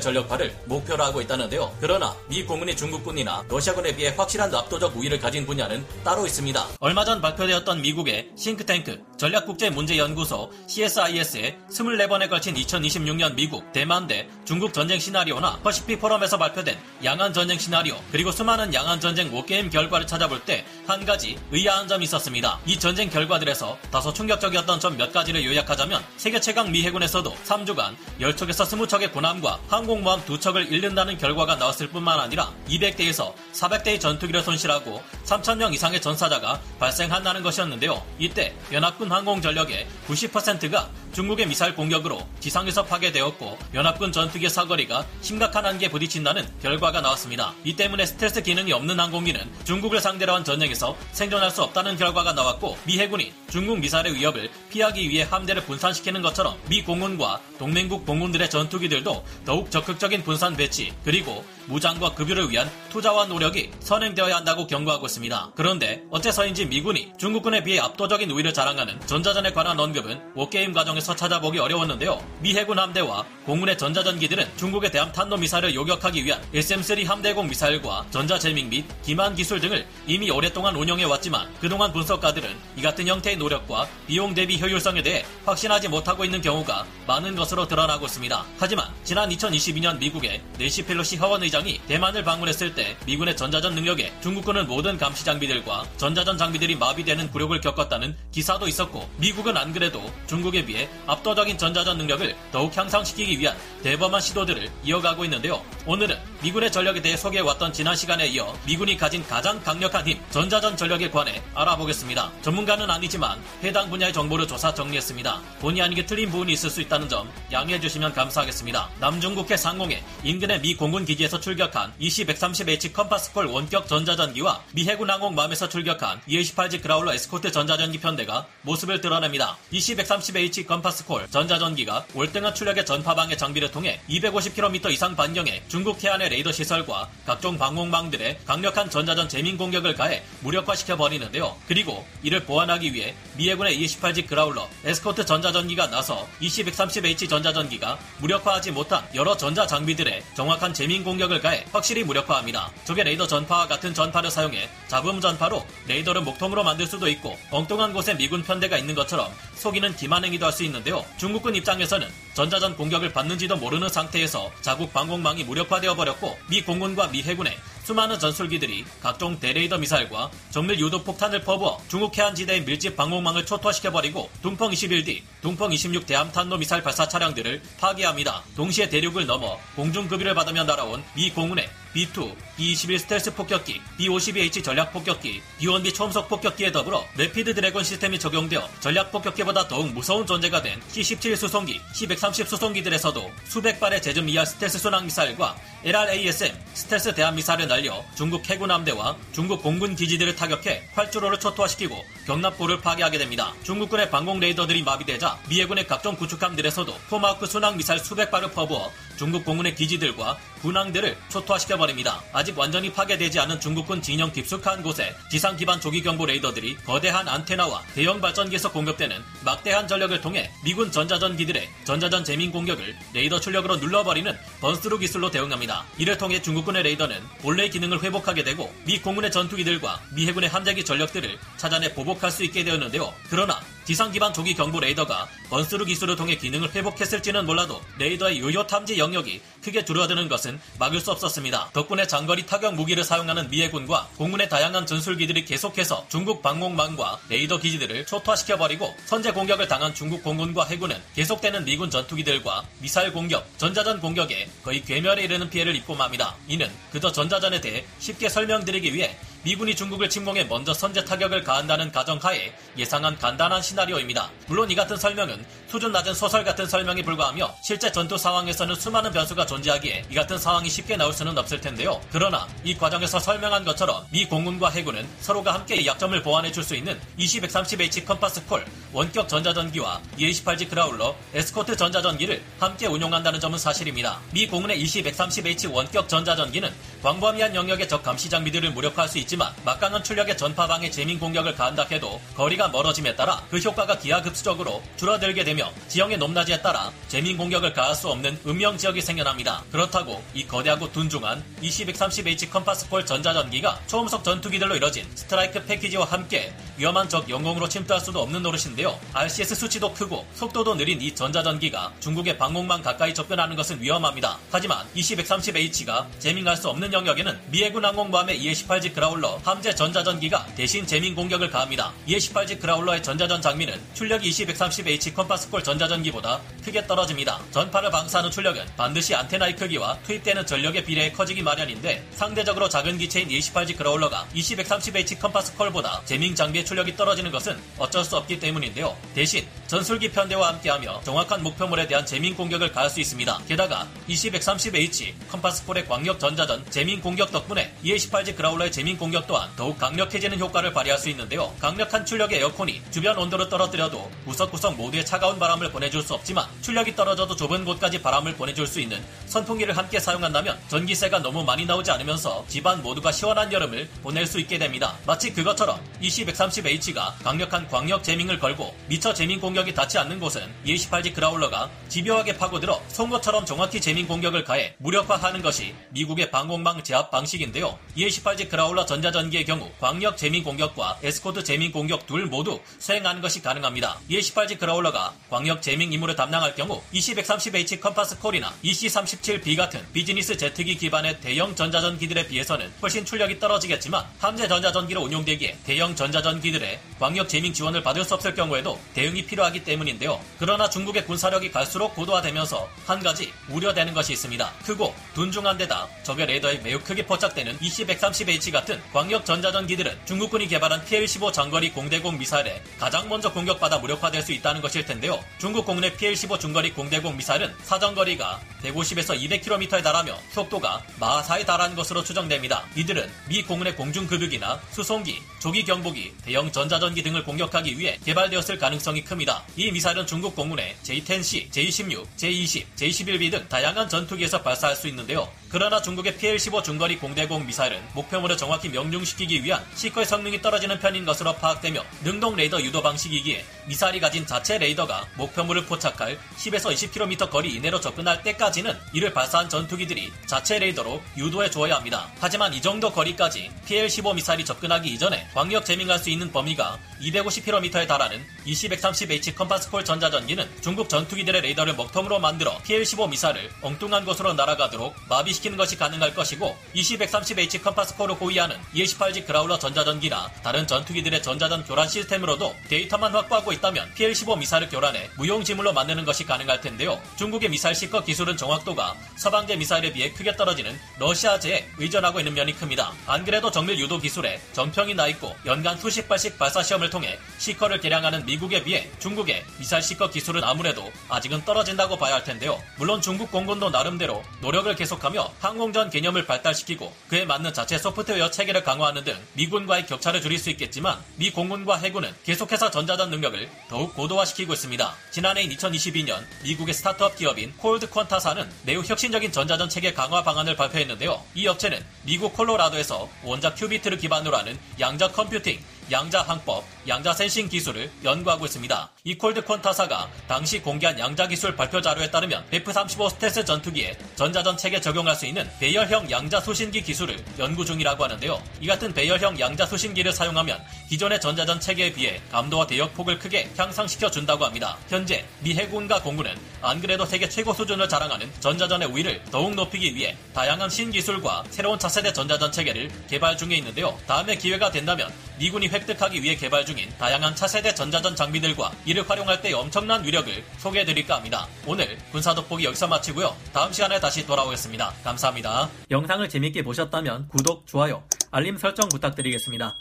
전력화를 0.00 0.54
목표로 0.66 1.02
하고 1.02 1.20
있다는데요. 1.20 1.74
그러나 1.80 2.14
미 2.28 2.44
공군이 2.44 2.76
중국군이나 2.76 3.44
러시아군에 3.48 3.96
비해 3.96 4.14
확실한 4.16 4.54
압도적 4.54 4.96
우위를 4.96 5.18
가진 5.18 5.46
분야는 5.46 5.84
따로 6.04 6.26
있습니다. 6.26 6.68
얼마 6.80 7.04
전 7.04 7.20
발표되었던 7.20 7.80
미국의 7.80 8.30
싱크탱크 8.36 9.02
전략국제문제연구소 9.16 10.50
CSIS의 10.66 11.58
24번에 11.70 12.28
걸친 12.28 12.54
2026년 12.54 13.34
미국, 13.34 13.72
대만대 13.72 14.28
중국 14.44 14.72
전쟁 14.72 14.98
시나리오나 14.98 15.58
퍼시픽 15.60 16.00
포럼에서 16.00 16.38
발표된 16.38 16.78
양안 17.04 17.32
전쟁 17.32 17.58
시나리오 17.58 17.96
그리고 18.12 18.30
수많은 18.30 18.72
양안 18.74 19.00
전쟁 19.00 19.21
워게임 19.30 19.70
결과를 19.70 20.06
찾아볼 20.06 20.40
때 20.40 20.64
한 20.86 21.06
가지 21.06 21.38
의아한 21.52 21.86
점이 21.86 22.04
있었습니다. 22.04 22.58
이 22.66 22.78
전쟁 22.78 23.08
결과들에서 23.08 23.78
다소 23.90 24.12
충격적이었던 24.12 24.80
점 24.80 24.96
몇 24.96 25.10
가지를 25.12 25.44
요약하자면 25.44 26.02
세계 26.16 26.38
최강 26.40 26.70
미 26.70 26.82
해군에서도 26.82 27.34
3주간 27.46 27.94
10척에서 28.20 28.66
20척의 28.66 29.12
군함과 29.12 29.58
항공모함 29.68 30.22
2척을 30.26 30.70
잃는다는 30.70 31.16
결과가 31.18 31.54
나왔을 31.56 31.88
뿐만 31.88 32.18
아니라 32.20 32.52
200대에서 32.68 33.32
400대의 33.52 34.00
전투기를 34.00 34.42
손실하고 34.42 35.02
3,000명 35.24 35.72
이상의 35.72 36.02
전사자가 36.02 36.60
발생한다는 36.78 37.42
것이었는데요. 37.42 38.02
이때 38.18 38.54
연합군 38.72 39.10
항공 39.10 39.40
전력의 39.40 39.86
90%가 40.08 40.90
중국의 41.12 41.46
미사일 41.46 41.74
공격으로 41.74 42.26
지상에서 42.40 42.84
파괴되었고 42.84 43.58
연합군 43.74 44.12
전투기의 44.12 44.50
사거리가 44.50 45.06
심각한 45.20 45.64
한계에 45.64 45.88
부딪힌다는 45.90 46.46
결과가 46.62 47.00
나왔습니다. 47.00 47.54
이 47.64 47.76
때문에 47.76 48.04
스텔스 48.06 48.42
기능이 48.42 48.72
없는 48.72 48.98
항공기는 48.98 49.40
중국을 49.64 50.00
상대로 50.00 50.34
한 50.34 50.42
전쟁에서 50.42 50.96
생존할 51.12 51.50
수 51.50 51.62
없다는 51.62 51.96
결과가 51.96 52.32
나왔고 52.32 52.76
미 52.84 52.98
해군이 52.98 53.32
중국 53.48 53.78
미사일의 53.78 54.14
위협을 54.14 54.50
피하기 54.70 55.08
위해 55.08 55.22
함대를 55.22 55.62
분산시키는 55.64 56.22
것처럼 56.22 56.56
미 56.68 56.82
공군과 56.82 57.40
동맹국 57.58 58.04
공군들의 58.04 58.50
전투기들도 58.50 59.24
더욱 59.44 59.70
적극적인 59.70 60.24
분산 60.24 60.56
배치 60.56 60.92
그리고 61.04 61.44
무장과 61.66 62.14
급유를 62.14 62.50
위한 62.50 62.70
투자와 62.90 63.26
노력이 63.26 63.70
선행되어야 63.80 64.36
한다고 64.36 64.66
경고하고 64.66 65.06
있습니다. 65.06 65.52
그런데 65.54 66.02
어째서인지 66.10 66.66
미군이 66.66 67.12
중국군에 67.18 67.62
비해 67.62 67.80
압도적인 67.80 68.30
우위를 68.30 68.52
자랑하는 68.52 69.00
전자전에 69.06 69.52
관한 69.52 69.78
언급은 69.78 70.20
워게임 70.34 70.72
과정에서 70.72 71.16
찾아보기 71.16 71.58
어려웠는데요. 71.58 72.22
미 72.40 72.54
해군 72.54 72.78
함대와 72.78 73.24
공군의 73.46 73.78
전자전기들은 73.78 74.56
중국의 74.56 74.90
대함 74.90 75.12
탄도미사일을 75.12 75.74
요격하기 75.74 76.24
위한 76.24 76.40
SM-3 76.52 77.06
함대공 77.06 77.48
미사일과 77.48 78.06
전자 78.10 78.37
jamming 78.37 78.68
및 78.68 78.84
기만 79.02 79.34
기술 79.34 79.60
등을 79.60 79.86
이미 80.06 80.30
오랫동안 80.30 80.76
운영해 80.76 81.04
왔지만 81.04 81.52
그동안 81.60 81.92
분석가들은 81.92 82.50
이 82.76 82.82
같은 82.82 83.06
형태의 83.06 83.36
노력과 83.36 83.88
비용 84.06 84.34
대비 84.34 84.60
효율성에 84.60 85.02
대해 85.02 85.24
확신하지 85.44 85.88
못하고 85.88 86.24
있는 86.24 86.40
경우가 86.40 86.84
많은 87.06 87.36
것으로 87.36 87.66
드러나고 87.66 88.06
있습니다. 88.06 88.44
하지만 88.58 88.88
지난 89.04 89.30
2022년 89.30 89.98
미국의 89.98 90.42
네시 90.58 90.84
펠로시 90.84 91.16
하원 91.16 91.42
의장 91.42 91.51
이 91.60 91.78
대만을 91.86 92.24
방문했을 92.24 92.74
때 92.74 92.96
미군의 93.04 93.36
전자전 93.36 93.74
능력에 93.74 94.10
중국군은 94.22 94.66
모든 94.66 94.96
감시 94.96 95.22
장비들과 95.22 95.84
전자전 95.98 96.38
장비들이 96.38 96.76
마비되는 96.76 97.30
굴욕을 97.30 97.60
겪었다는 97.60 98.16
기사도 98.30 98.66
있었고 98.66 99.06
미국은 99.18 99.54
안 99.56 99.72
그래도 99.72 100.02
중국에 100.26 100.64
비해 100.64 100.88
압도적인 101.06 101.58
전자전 101.58 101.98
능력을 101.98 102.34
더욱 102.52 102.74
향상시키기 102.74 103.38
위한 103.38 103.54
대범한 103.82 104.22
시도들을 104.22 104.70
이어가고 104.82 105.24
있는데요. 105.24 105.62
오늘은 105.84 106.16
미군의 106.42 106.72
전력에 106.72 107.02
대해 107.02 107.16
소개해왔던 107.16 107.74
지난 107.74 107.94
시간에 107.94 108.26
이어 108.28 108.56
미군이 108.66 108.96
가진 108.96 109.22
가장 109.26 109.62
강력한 109.62 110.06
힘, 110.06 110.18
전자전 110.30 110.76
전력에 110.76 111.10
관해 111.10 111.42
알아보겠습니다. 111.54 112.32
전문가는 112.40 112.90
아니지만 112.90 113.38
해당 113.62 113.90
분야의 113.90 114.12
정보를 114.14 114.48
조사 114.48 114.72
정리했습니다. 114.72 115.40
본의 115.60 115.82
아니게 115.82 116.06
틀린 116.06 116.30
부분이 116.30 116.54
있을 116.54 116.70
수 116.70 116.80
있다는 116.80 117.08
점 117.08 117.30
양해해 117.52 117.78
주시면 117.78 118.14
감사하겠습니다. 118.14 118.88
남중국해 119.00 119.56
상공에 119.56 120.02
인근의 120.24 120.60
미 120.62 120.74
공군 120.74 121.04
기지에서 121.04 121.41
출격한 121.42 121.92
EC-130H 121.98 122.94
Compass 122.94 123.27
Call 123.27 123.46
원격 123.46 123.86
전자전기와 123.86 124.62
미 124.72 124.88
해군 124.88 125.10
항공모함에서 125.10 125.68
출격한 125.68 126.22
EA-18G 126.26 126.80
Growler 126.80 127.12
에스코트 127.12 127.52
전자전기 127.52 127.98
편대가 127.98 128.46
모습을 128.62 129.02
드러냅니다. 129.02 129.58
EC-130H 129.72 130.66
Compass 130.66 131.05
Call 131.05 131.28
전자전기가 131.30 132.06
월등한 132.14 132.54
출력의 132.54 132.86
전파방해 132.86 133.36
장비를 133.36 133.70
통해 133.70 134.00
250km 134.08 134.90
이상 134.92 135.14
반경의 135.16 135.64
중국 135.68 136.02
해안의 136.02 136.30
레이더 136.30 136.52
시설과 136.52 137.10
각종 137.26 137.58
방공망들에 137.58 138.38
강력한 138.46 138.88
전자전 138.88 139.28
jamming 139.28 139.58
공격을 139.58 139.94
가해 139.94 140.22
무력화시켜 140.40 140.96
버리는데요. 140.96 141.56
그리고 141.66 142.06
이를 142.22 142.44
보완하기 142.44 142.94
위해 142.94 143.14
미 143.36 143.50
해군의 143.50 143.78
EA-18G 143.80 144.28
Growler 144.28 144.68
에스코트 144.84 145.26
전자전기가 145.26 145.88
나서 145.88 146.26
EC-130H 146.40 147.28
전자전기가 147.28 147.98
무력화하지 148.18 148.70
못한 148.70 149.04
여러 149.14 149.36
전자 149.36 149.66
장비들에 149.66 150.22
정확한 150.36 150.72
jamming 150.72 151.02
공격을 151.02 151.31
가해 151.40 151.64
확실히 151.72 152.04
무력화합니다. 152.04 152.70
적의 152.84 153.04
레이더 153.04 153.26
전파와 153.26 153.66
같은 153.66 153.94
전파를 153.94 154.30
사용해 154.30 154.68
잡음 154.88 155.20
전파로 155.20 155.66
레이더를 155.86 156.22
먹통으로 156.22 156.62
만들 156.64 156.86
수도 156.86 157.08
있고 157.08 157.38
엉뚱한 157.50 157.92
곳에 157.92 158.16
미군 158.16 158.42
편대가 158.42 158.78
있는 158.78 158.94
것처럼 158.94 159.30
속이는 159.54 159.96
기만행위도 159.96 160.46
할 160.46 160.52
수 160.52 160.64
있는데요. 160.64 161.04
중국군 161.16 161.54
입장에서는 161.56 162.06
전자전 162.34 162.76
공격을 162.76 163.12
받는지도 163.12 163.56
모르는 163.56 163.88
상태에서 163.88 164.50
자국 164.60 164.92
방공망이 164.92 165.44
무력화되어 165.44 165.94
버렸고 165.94 166.38
미 166.48 166.62
공군과 166.62 167.08
미 167.08 167.22
해군의 167.22 167.56
수많은 167.84 168.18
전술기들이 168.18 168.84
각종 169.00 169.38
대레이더 169.38 169.78
미사일과 169.78 170.30
정밀 170.50 170.78
유도 170.78 171.02
폭탄을 171.02 171.42
퍼부어 171.42 171.80
중국 171.88 172.16
해안 172.16 172.34
지대의 172.34 172.64
밀집 172.64 172.96
방공망을 172.96 173.44
초토화시켜버리고 173.44 174.30
둥펑 174.40 174.70
21D, 174.70 175.22
둥펑 175.40 175.72
26 175.72 176.06
대함 176.06 176.30
탄도 176.30 176.58
미사일 176.58 176.82
발사 176.82 177.08
차량들을 177.08 177.60
파괴합니다. 177.80 178.42
동시에 178.56 178.88
대륙을 178.88 179.26
넘어 179.26 179.58
공중급유를 179.74 180.34
받으며 180.34 180.64
날아온 180.64 181.02
미 181.14 181.30
공군의 181.30 181.68
B2, 181.94 182.34
B21 182.58 182.98
스텔스 182.98 183.34
폭격기, 183.34 183.80
B52H 183.98 184.64
전략 184.64 184.92
폭격기, 184.92 185.42
B1B 185.60 185.94
초음속 185.94 186.28
폭격기에 186.28 186.72
더불어 186.72 187.04
Rapid 187.16 187.54
Dragon 187.54 187.84
시스템이 187.84 188.18
적용되어 188.18 188.68
전략 188.80 189.12
폭격기보다 189.12 189.68
더욱 189.68 189.92
무서운 189.92 190.26
존재가 190.26 190.62
된 190.62 190.80
C-17 190.88 191.36
수송기, 191.36 191.80
C-130 191.94 192.46
수송기들에서도 192.46 193.30
수백 193.44 193.78
발의 193.78 194.00
JASSM-ER 194.00 194.44
스텔스 194.44 194.78
순항 194.78 195.04
미사일과 195.04 195.56
LRASM 195.84 196.54
스텔스 196.74 197.14
대함 197.14 197.34
미사일을 197.34 197.68
날려 197.68 198.02
중국 198.14 198.48
해군 198.48 198.70
함대와 198.70 199.16
중국 199.32 199.62
공군 199.62 199.94
기지들을 199.94 200.36
타격해 200.36 200.90
활주로를 200.94 201.40
초토화시키고 201.40 202.04
격납고를 202.26 202.80
파괴하게 202.80 203.18
됩니다. 203.18 203.52
중국군의 203.64 204.10
방공 204.10 204.40
레이더들이 204.40 204.82
마비되자 204.82 205.38
미 205.48 205.60
해군의 205.60 205.86
각종 205.86 206.16
구축함들에서도 206.16 206.94
토마호크 207.10 207.46
순항 207.46 207.76
미사일 207.76 208.00
수백 208.00 208.30
발을 208.30 208.52
퍼부어 208.52 208.90
중국 209.16 209.44
공군의 209.44 209.74
기지들과 209.74 210.38
군항들을 210.62 211.16
초토화시켜버립니다. 211.28 212.22
아직 212.32 212.56
완전히 212.56 212.92
파괴되지 212.92 213.40
않은 213.40 213.60
중국군 213.60 214.00
진영 214.00 214.32
깊숙한 214.32 214.82
곳에 214.82 215.14
지상 215.30 215.56
기반 215.56 215.80
조기 215.80 216.02
경보 216.02 216.26
레이더들이 216.26 216.76
거대한 216.84 217.28
안테나와 217.28 217.82
대형 217.94 218.20
발전기에서 218.20 218.70
공급되는 218.70 219.22
막대한 219.44 219.88
전력을 219.88 220.20
통해 220.20 220.50
미군 220.64 220.92
전자전기들의 220.92 221.68
전자전 221.84 222.24
jamming 222.24 222.52
공격을 222.52 222.96
레이더 223.12 223.40
출력으로 223.40 223.76
눌러버리는 223.76 224.36
burn-through 224.60 224.98
기술로 224.98 225.30
대응합니다. 225.30 225.84
이를 225.98 226.16
통해 226.16 226.40
중국군의 226.40 226.84
레이더는 226.84 227.20
본래의 227.40 227.70
기능을 227.70 228.02
회복하게 228.02 228.44
되고 228.44 228.72
미 228.84 229.00
공군의 229.00 229.32
전투기들과 229.32 230.00
미 230.14 230.26
해군의 230.26 230.48
함재기 230.48 230.84
전력들을 230.84 231.38
찾아내 231.56 231.92
보복할 231.92 232.30
수 232.30 232.44
있게 232.44 232.62
되었는데요. 232.64 233.12
그러나 233.28 233.60
지상 233.84 234.12
기반 234.12 234.32
조기 234.32 234.54
경보 234.54 234.78
레이더가 234.78 235.26
burn-through 235.50 235.84
기술을 235.84 236.14
통해 236.14 236.36
기능을 236.36 236.72
회복했을지는 236.72 237.44
몰라도 237.46 237.82
레이더의 237.98 238.38
유효 238.38 238.64
탐지 238.66 238.96
영 238.98 239.11
역이 239.14 239.40
크게 239.62 239.84
줄어드는 239.84 240.28
것은 240.28 240.60
막을 240.78 241.00
수 241.00 241.10
없었습니다. 241.10 241.70
덕분에 241.72 242.06
장거리 242.06 242.46
타격 242.46 242.74
무기를 242.74 243.04
사용하는 243.04 243.50
미 243.50 243.62
해군과 243.62 244.08
공군의 244.16 244.48
다양한 244.48 244.86
전술기들이 244.86 245.44
계속해서 245.44 246.06
중국 246.08 246.42
방공망과 246.42 247.20
레이더 247.28 247.58
기지들을 247.58 248.06
초토화시켜버리고 248.06 248.94
선제 249.06 249.32
공격을 249.32 249.68
당한 249.68 249.94
중국 249.94 250.22
공군과 250.22 250.64
해군은 250.64 251.00
계속되는 251.14 251.64
미군 251.64 251.90
전투기들과 251.90 252.64
미사일 252.78 253.12
공격, 253.12 253.46
전자전 253.58 254.00
공격에 254.00 254.48
거의 254.64 254.82
괴멸에 254.82 255.22
이르는 255.24 255.50
피해를 255.50 255.74
입고 255.76 255.94
맙니다. 255.94 256.34
이는 256.48 256.70
그저 256.90 257.12
전자전에 257.12 257.60
대해 257.60 257.84
쉽게 257.98 258.28
설명드리기 258.28 258.94
위해 258.94 259.16
미군이 259.44 259.74
중국을 259.74 260.08
침공해 260.08 260.44
먼저 260.44 260.72
선제 260.72 261.04
타격을 261.04 261.42
가한다는 261.42 261.90
가정하에 261.90 262.52
예상한 262.78 263.18
간단한 263.18 263.60
시나리오입니다. 263.60 264.30
물론 264.46 264.70
이 264.70 264.74
같은 264.76 264.96
설명은 264.96 265.44
수준 265.66 265.90
낮은 265.90 266.14
소설 266.14 266.44
같은 266.44 266.66
설명에 266.66 267.02
불과하며 267.02 267.52
실제 267.62 267.90
전투 267.90 268.16
상황에서는 268.16 268.74
수많은 268.76 269.10
변수가 269.10 269.46
존재하기에 269.46 270.04
이 270.10 270.14
같은 270.14 270.38
상황이 270.38 270.68
쉽게 270.68 270.96
나올 270.96 271.12
수는 271.12 271.36
없을 271.36 271.60
텐데요. 271.60 272.00
그러나 272.12 272.46
이 272.62 272.76
과정에서 272.76 273.18
설명한 273.18 273.64
것처럼 273.64 274.06
미 274.10 274.26
공군과 274.26 274.68
해군은 274.70 275.08
서로가 275.20 275.54
함께 275.54 275.84
약점을 275.84 276.22
보완해 276.22 276.52
줄 276.52 276.62
수 276.62 276.76
있는 276.76 276.96
EC-130H 277.18 278.06
Compass 278.06 278.46
Call 278.46 278.64
원격 278.92 279.28
전자전기와 279.28 280.00
EA-18G 280.16 280.70
Growler 280.70 281.16
에스코트 281.34 281.74
전자전기를 281.76 282.40
함께 282.60 282.86
운용한다는 282.86 283.40
점은 283.40 283.58
사실입니다. 283.58 284.20
미 284.30 284.46
공군의 284.46 284.80
EC-130H 284.84 285.72
원격 285.72 286.08
전자전기는 286.08 286.72
광범위한 287.02 287.56
영역의 287.56 287.88
적 287.88 288.04
감시 288.04 288.30
장비들을 288.30 288.70
무력화할 288.70 289.08
수 289.08 289.18
있지만 289.18 289.52
막강한 289.64 290.04
출력의 290.04 290.36
전파방해 290.36 290.92
jamming 290.92 291.18
공격을 291.18 291.54
가한다 291.54 291.86
해도 291.90 292.20
거리가 292.36 292.68
멀어짐에 292.68 293.16
따라 293.16 293.42
그 293.50 293.58
효과가 293.58 293.98
기하급수적으로 293.98 294.82
줄어들게 294.96 295.44
되며 295.44 295.72
지형의 295.88 296.18
높낮이에 296.18 296.60
따라 296.60 296.92
jamming 297.08 297.36
공격을 297.36 297.72
가할 297.72 297.94
수 297.94 298.08
없는 298.08 298.38
음영 298.46 298.76
지역이 298.76 299.00
생겨납니다. 299.00 299.64
그렇다고 299.72 300.22
이 300.34 300.46
거대하고 300.46 300.92
둔중한 300.92 301.42
2230H 301.62 302.50
컴파스콜 302.50 303.06
전자전기가 303.06 303.80
초음속 303.86 304.24
전투기들로 304.24 304.76
이뤄진 304.76 305.06
strike 305.14 305.64
package와 305.64 306.04
함께 306.04 306.54
위험한 306.76 307.08
적 307.08 307.28
영공으로 307.28 307.68
침투할 307.68 308.00
수도 308.00 308.20
없는 308.20 308.42
노릇인데요. 308.42 308.98
RCS 309.12 309.54
수치도 309.54 309.94
크고 309.94 310.26
속도도 310.34 310.74
느린 310.74 311.00
이 311.00 311.14
전자전기가 311.14 311.92
중국의 312.00 312.38
방공망 312.38 312.82
가까이 312.82 313.14
접근하는 313.14 313.56
것은 313.56 313.80
위험합니다. 313.80 314.38
하지만 314.50 314.86
2230H가 314.96 316.06
재밍할 316.18 316.56
수 316.56 316.68
없는 316.68 316.92
영역에는 316.92 317.40
미해군 317.50 317.84
항공모함의 317.84 318.40
EA-18G 318.40 318.94
Growler 318.94 319.40
함재 319.44 319.72
전자전기가 319.72 320.46
대신 320.56 320.84
jamming 320.84 321.14
공격을 321.14 321.48
가합니다. 321.48 321.92
EA-18G 322.08 322.60
Growler의 322.60 323.04
전자전 323.04 323.40
장비는 323.40 323.80
출력이 323.94 324.28
2230H 324.28 325.14
컴파스콜 325.14 325.62
전자전기보다 325.62 326.40
크게 326.64 326.84
떨어집니다. 326.88 327.40
전파를 327.52 327.92
방사하는 327.92 328.32
출력은 328.32 328.66
반드시 328.76 329.14
안테나의 329.14 329.54
크기와 329.54 329.96
투입되는 330.02 330.44
전력에 330.44 330.84
비례해 330.84 331.12
커지기 331.12 331.42
마련인데 331.42 332.04
상대적으로 332.10 332.68
작은 332.68 332.98
기체인 332.98 333.28
EA-18G 333.28 333.78
그라울러가 333.78 334.26
2230H 334.34 335.20
컴파스콜보다 335.20 336.02
재밍 336.04 336.34
장비의 336.34 336.64
출력이 336.64 336.96
떨어지는 336.96 337.30
것은 337.30 337.56
어쩔 337.78 338.04
수 338.04 338.16
없기 338.16 338.40
때문인데요. 338.40 338.96
대신 339.14 339.46
전술기 339.68 340.10
편대와 340.10 340.48
함께하며 340.48 341.02
정확한 341.04 341.44
목표물에 341.44 341.86
대한 341.86 342.04
jamming 342.04 342.34
공격을 342.34 342.72
가할 342.72 342.90
수 342.90 343.00
있습니다. 343.00 343.38
게다가 343.46 343.86
2230H 344.08 345.28
컴파스콜의 345.30 345.86
광역 345.86 346.18
전자전 346.18 346.68
jamming 346.70 347.00
공격 347.00 347.30
덕분에 347.30 347.72
EA18G 347.84 348.36
Growler의 348.36 348.72
jamming 348.72 348.98
공격 348.98 349.11
또한 349.20 349.50
더욱 349.56 349.78
강력해지는 349.78 350.38
효과를 350.38 350.72
발휘할 350.72 350.98
수 350.98 351.10
있는데요. 351.10 351.52
강력한 351.60 352.06
출력의 352.06 352.38
에어컨이 352.38 352.80
주변 352.90 353.18
온도를 353.18 353.50
떨어뜨려도 353.50 354.10
구석구석 354.24 354.76
모두에 354.76 355.04
차가운 355.04 355.38
바람을 355.38 355.70
보내줄 355.70 356.02
수 356.02 356.14
없지만 356.14 356.46
출력이 356.62 356.96
떨어져도 356.96 357.36
좁은 357.36 357.64
곳까지 357.66 358.00
바람을 358.00 358.34
보내줄 358.36 358.66
수 358.66 358.80
있는 358.80 359.02
선풍기를 359.26 359.76
함께 359.76 360.00
사용한다면 360.00 360.58
전기세가 360.68 361.18
너무 361.18 361.44
많이 361.44 361.66
나오지 361.66 361.90
않으면서 361.90 362.44
집안 362.48 362.82
모두가 362.82 363.12
시원한 363.12 363.52
여름을 363.52 363.88
보낼 364.02 364.26
수 364.26 364.40
있게 364.40 364.56
됩니다. 364.56 364.96
마치 365.06 365.32
그것처럼 365.32 365.78
2230H가 366.00 367.22
강력한 367.22 367.68
광역 367.68 368.02
재밍을 368.02 368.38
걸고 368.38 368.74
미처 368.88 369.12
jamming 369.12 369.40
공격이 369.40 369.74
닿지 369.74 369.98
않는 369.98 370.20
곳은 370.20 370.42
EA18G 370.64 371.14
Growler가 371.14 371.68
집요하게 371.88 372.38
파고들어 372.38 372.80
송곳처럼 372.88 373.44
정확히 373.44 373.80
jamming 373.80 374.06
공격을 374.06 374.44
가해 374.44 374.74
무력화하는 374.78 375.42
것이 375.42 375.74
미국의 375.90 376.30
방공망 376.30 376.82
제압 376.82 377.10
방식인데요. 377.10 377.78
EA18G 377.96 378.48
Growler 378.48 378.86
전자전기의 378.86 379.44
경우 379.44 379.70
광역 379.80 380.16
jamming 380.16 380.42
공격과 380.42 380.98
에스코트 381.02 381.44
jamming 381.44 381.72
공격 381.72 382.06
둘 382.06 382.26
모두 382.26 382.60
수행하는 382.78 383.20
것이 383.20 383.42
가능합니다. 383.42 383.98
EA18G 384.08 384.58
Growler가 384.58 385.12
광역 385.28 385.60
jamming 385.60 385.92
임무를 385.92 386.16
담당할 386.16 386.54
경우 386.54 386.80
2230H 386.94 387.80
컴파스 387.80 388.18
콜이나 388.18 388.52
EC37B 388.64 389.56
같은 389.56 389.84
비즈니스 389.92 390.36
제트기 390.36 390.76
기반의 390.76 391.20
대형 391.20 391.54
전자전기들에 391.54 392.26
비해서는 392.28 392.72
훨씬 392.80 393.04
출력이 393.04 393.38
떨어지겠지만 393.38 394.04
함재 394.18 394.48
전자전기로 394.48 395.02
운용되기에 395.02 395.58
대형 395.64 395.94
전자전기들의 395.94 396.80
광역 396.98 397.28
jamming 397.28 397.52
지원을 397.52 397.82
받을 397.82 398.04
수 398.04 398.14
없을 398.14 398.34
경우에도 398.34 398.78
대응이 398.94 399.26
필요하기 399.26 399.64
때문인데요. 399.64 400.20
그러나 400.38 400.68
중국의 400.68 401.04
군사력이 401.06 401.50
갈수록 401.50 401.94
고도화되면서 401.94 402.68
한 402.86 403.02
가지 403.02 403.32
우려되는 403.48 403.94
것이 403.94 404.12
있습니다. 404.12 404.52
크고 404.64 404.94
둔중한 405.14 405.58
데다 405.58 405.88
적의 406.02 406.26
레이더에 406.26 406.58
매우 406.58 406.80
크게 406.80 407.06
포착되는 407.06 407.58
EC130H 407.58 408.52
같은 408.52 408.81
광역 408.92 409.24
전자전기들은 409.24 410.00
중국군이 410.04 410.48
개발한 410.48 410.84
PL-15 410.84 411.32
장거리 411.32 411.72
공대공 411.72 412.18
미사일에 412.18 412.62
가장 412.78 413.08
먼저 413.08 413.32
공격받아 413.32 413.78
무력화될 413.78 414.22
수 414.22 414.32
있다는 414.32 414.60
것일 414.60 414.84
텐데요. 414.84 415.22
중국 415.38 415.66
공군의 415.66 415.96
PL-15 415.96 416.40
중거리 416.40 416.72
공대공 416.72 417.16
미사일은 417.16 417.54
사정거리가 417.62 418.40
150에서 418.62 419.18
200km에 419.18 419.82
달하며 419.82 420.16
속도가 420.30 420.82
마하 421.00 421.29
4에 421.29 421.44
달하는 421.44 421.76
것으로 421.76 422.04
추정됩니다. 422.04 422.64
이들은 422.76 423.10
미 423.28 423.42
공군의 423.42 423.76
공중급유기나 423.76 424.60
수송기, 424.70 425.22
조기 425.42 425.64
경보기, 425.64 426.14
대형 426.24 426.52
전자전기 426.52 427.02
등을 427.02 427.24
공격하기 427.24 427.76
위해 427.76 427.98
개발되었을 428.04 428.58
가능성이 428.58 429.02
큽니다. 429.02 429.42
이 429.56 429.72
미사일은 429.72 430.06
중국 430.06 430.36
공군의 430.36 430.76
J-10C, 430.84 431.50
J-16, 431.50 432.06
J-20, 432.16 432.64
J-11B 432.76 433.32
등 433.32 433.48
다양한 433.48 433.88
전투기에서 433.88 434.40
발사할 434.40 434.76
수 434.76 434.86
있는데요. 434.86 435.28
그러나 435.48 435.82
중국의 435.82 436.16
PL-15 436.16 436.62
중거리 436.62 436.96
공대공 436.96 437.44
미사일은 437.44 437.82
목표물을 437.92 438.36
정확히 438.36 438.68
명중시키기 438.68 439.42
위한 439.42 439.62
seeker의 439.74 440.06
성능이 440.06 440.40
떨어지는 440.40 440.78
편인 440.78 441.04
것으로 441.04 441.34
파악되며 441.34 441.84
능동 442.04 442.36
레이더 442.36 442.62
유도 442.62 442.80
방식이기에 442.80 443.44
미사일이 443.66 443.98
가진 443.98 444.24
자체 444.24 444.58
레이더가 444.58 445.08
목표물을 445.16 445.66
포착할 445.66 446.18
10에서 446.38 446.72
20km 446.72 447.30
거리 447.30 447.54
이내로 447.56 447.80
접근할 447.80 448.22
때까지는 448.22 448.78
이를 448.92 449.12
발사한 449.12 449.48
전투기들이 449.48 450.12
자체 450.24 450.60
레이더로 450.60 451.02
유도해 451.18 451.50
주어야 451.50 451.76
합니다. 451.76 452.08
하지만 452.20 452.54
이 452.54 452.62
정도 452.62 452.92
거리까지 452.92 453.50
PL-15 453.66 454.14
미사일이 454.14 454.44
접근하기 454.44 454.88
이전에 454.88 455.28
광역 455.34 455.64
jamming할 455.64 455.98
수 455.98 456.10
있는 456.10 456.30
범위가 456.30 456.78
250km에 457.00 457.88
달하는 457.88 458.22
2230H 458.46 459.34
컴파스콜 459.34 459.84
전자전기는 459.84 460.48
중국 460.60 460.88
전투기들의 460.88 461.40
레이더를 461.40 461.74
먹통으로 461.74 462.18
만들어 462.18 462.58
PL-15 462.58 463.08
미사일을 463.08 463.50
엉뚱한 463.62 464.04
곳으로 464.04 464.34
날아가도록 464.34 464.94
마비시키는 465.08 465.56
것이 465.56 465.76
가능할 465.76 466.14
것이고 466.14 466.56
2230H 466.74 467.62
컴파스콜을 467.62 468.14
호위하는 468.14 468.56
EA18G 468.74 469.26
Growler 469.26 469.58
전자전기나 469.58 470.30
다른 470.42 470.66
전투기들의 470.66 471.22
전자전 471.22 471.64
교란 471.64 471.88
시스템으로도 471.88 472.54
데이터만 472.68 473.14
확보하고 473.14 473.52
있다면 473.52 473.94
PL-15 473.94 474.38
미사일을 474.38 474.68
교란해 474.68 475.08
무용지물로 475.16 475.72
만드는 475.72 476.04
것이 476.04 476.24
가능할 476.24 476.60
텐데요. 476.60 477.00
중국의 477.16 477.48
미사일 477.48 477.74
seeker 477.74 478.04
기술은 478.04 478.36
정확도가 478.36 478.96
서방제 479.16 479.56
미사일에 479.56 479.92
비해 479.92 480.12
크게 480.12 480.36
떨어지는 480.36 480.78
러시아제에 480.98 481.68
의존하고 481.78 482.20
있는 482.20 482.34
면이 482.34 482.54
큽니다. 482.54 482.92
안 483.06 483.24
그래도 483.24 483.50
정밀 483.50 483.78
유도 483.78 483.98
기술에 483.98 484.40
정평이 484.52 484.94
나 484.94 485.06
있고 485.08 485.21
연간 485.46 485.78
수십 485.78 486.08
발씩 486.08 486.38
발사 486.38 486.62
시험을 486.62 486.90
통해 486.90 487.18
seeker를 487.38 487.80
개량하는 487.80 488.26
미국에 488.26 488.62
비해 488.62 488.90
중국의 488.98 489.44
미사일 489.58 489.82
seeker 489.82 490.10
기술은 490.10 490.44
아무래도 490.44 490.90
아직은 491.08 491.44
떨어진다고 491.44 491.96
봐야 491.96 492.14
할 492.14 492.24
텐데요. 492.24 492.60
물론 492.76 493.00
중국 493.00 493.30
공군도 493.30 493.70
나름대로 493.70 494.22
노력을 494.40 494.74
계속하며 494.74 495.32
항공전 495.40 495.90
개념을 495.90 496.26
발달시키고 496.26 496.92
그에 497.08 497.24
맞는 497.24 497.54
자체 497.54 497.78
소프트웨어 497.78 498.30
체계를 498.30 498.64
강화하는 498.64 499.04
등 499.04 499.16
미군과의 499.34 499.86
격차를 499.86 500.20
줄일 500.20 500.38
수 500.38 500.50
있겠지만 500.50 500.98
미 501.16 501.30
공군과 501.30 501.76
해군은 501.78 502.14
계속해서 502.24 502.70
전자전 502.70 503.10
능력을 503.10 503.48
더욱 503.68 503.94
고도화시키고 503.94 504.52
있습니다. 504.52 504.94
지난해인 505.10 505.50
2022년 505.50 506.24
미국의 506.42 506.74
스타트업 506.74 507.16
기업인 507.16 507.52
ColdQuanta사는 507.56 508.46
매우 508.64 508.82
혁신적인 508.82 509.32
전자전 509.32 509.68
체계 509.68 509.92
강화 509.92 510.22
방안을 510.22 510.56
발표했는데요. 510.56 511.22
이 511.34 511.46
업체는 511.46 511.84
미국 512.04 512.34
콜로라도에서 512.34 513.08
원자 513.22 513.54
qubit를 513.56 513.98
기반으로 513.98 514.36
하는 514.36 514.58
양자 514.80 515.11
컴퓨팅 515.12 515.58
양자 515.90 516.22
항법, 516.22 516.64
양자 516.86 517.12
sensing 517.12 517.48
기술을 517.48 517.90
연구하고 518.04 518.46
있습니다. 518.46 518.90
이 519.04 519.42
ColdQuanta사가 519.42 520.08
당시 520.28 520.60
공개한 520.60 520.98
양자 520.98 521.26
기술 521.26 521.56
발표 521.56 521.80
자료에 521.80 522.10
따르면 522.10 522.44
F-35 522.52 523.10
스텔스 523.10 523.44
전투기에 523.44 523.96
전자전 524.14 524.56
체계 524.56 524.80
적용할 524.80 525.16
수 525.16 525.26
있는 525.26 525.48
배열형 525.58 526.10
양자 526.10 526.40
수신기 526.40 526.82
기술을 526.82 527.18
연구 527.38 527.64
중이라고 527.64 528.04
하는데요. 528.04 528.40
이 528.60 528.66
같은 528.66 528.92
배열형 528.92 529.38
양자 529.38 529.66
수신기를 529.66 530.12
사용하면 530.12 530.62
기존의 530.88 531.20
전자전 531.20 531.60
체계에 531.60 531.92
비해 531.92 532.20
감도와 532.30 532.66
대역 532.66 532.94
폭을 532.94 533.18
크게 533.18 533.50
향상시켜 533.56 534.10
준다고 534.10 534.44
합니다. 534.44 534.76
현재 534.88 535.24
미 535.40 535.54
해군과 535.54 536.02
공군은 536.02 536.36
안 536.62 536.80
그래도 536.80 537.04
세계 537.04 537.28
최고 537.28 537.52
수준을 537.52 537.88
자랑하는 537.88 538.30
전자전의 538.40 538.88
우위를 538.88 539.24
더욱 539.30 539.54
높이기 539.54 539.94
위해 539.94 540.16
다양한 540.34 540.70
신기술과 540.70 541.44
새로운 541.50 541.78
차세대 541.78 542.12
전자전 542.12 542.52
체계를 542.52 542.90
개발 543.08 543.36
중에 543.36 543.56
있는데요. 543.56 543.98
다음에 544.06 544.36
기회가 544.36 544.70
된다면 544.70 545.12
미군이 545.38 545.68
획득하기 545.72 546.22
위해 546.22 546.36
개발 546.36 546.66
중인 546.66 546.88
다양한 546.98 547.34
차세대 547.34 547.74
전자전 547.74 548.14
장비들과 548.14 548.72
이를 548.84 549.08
활용할 549.08 549.40
때 549.40 549.52
엄청난 549.52 550.04
위력을 550.04 550.32
소개해드릴까 550.58 551.16
합니다. 551.16 551.46
오늘 551.66 551.96
군사 552.10 552.34
돋보기 552.34 552.64
여기서 552.64 552.88
마치고요. 552.88 553.34
다음 553.52 553.72
시간에 553.72 553.98
다시 553.98 554.26
돌아오겠습니다. 554.26 554.92
감사합니다. 555.02 555.70
영상을 555.90 556.28
재밌게 556.28 556.62
보셨다면 556.62 557.28
구독, 557.28 557.66
좋아요, 557.66 558.02
알림 558.30 558.58
설정 558.58 558.88
부탁드리겠습니다. 558.88 559.74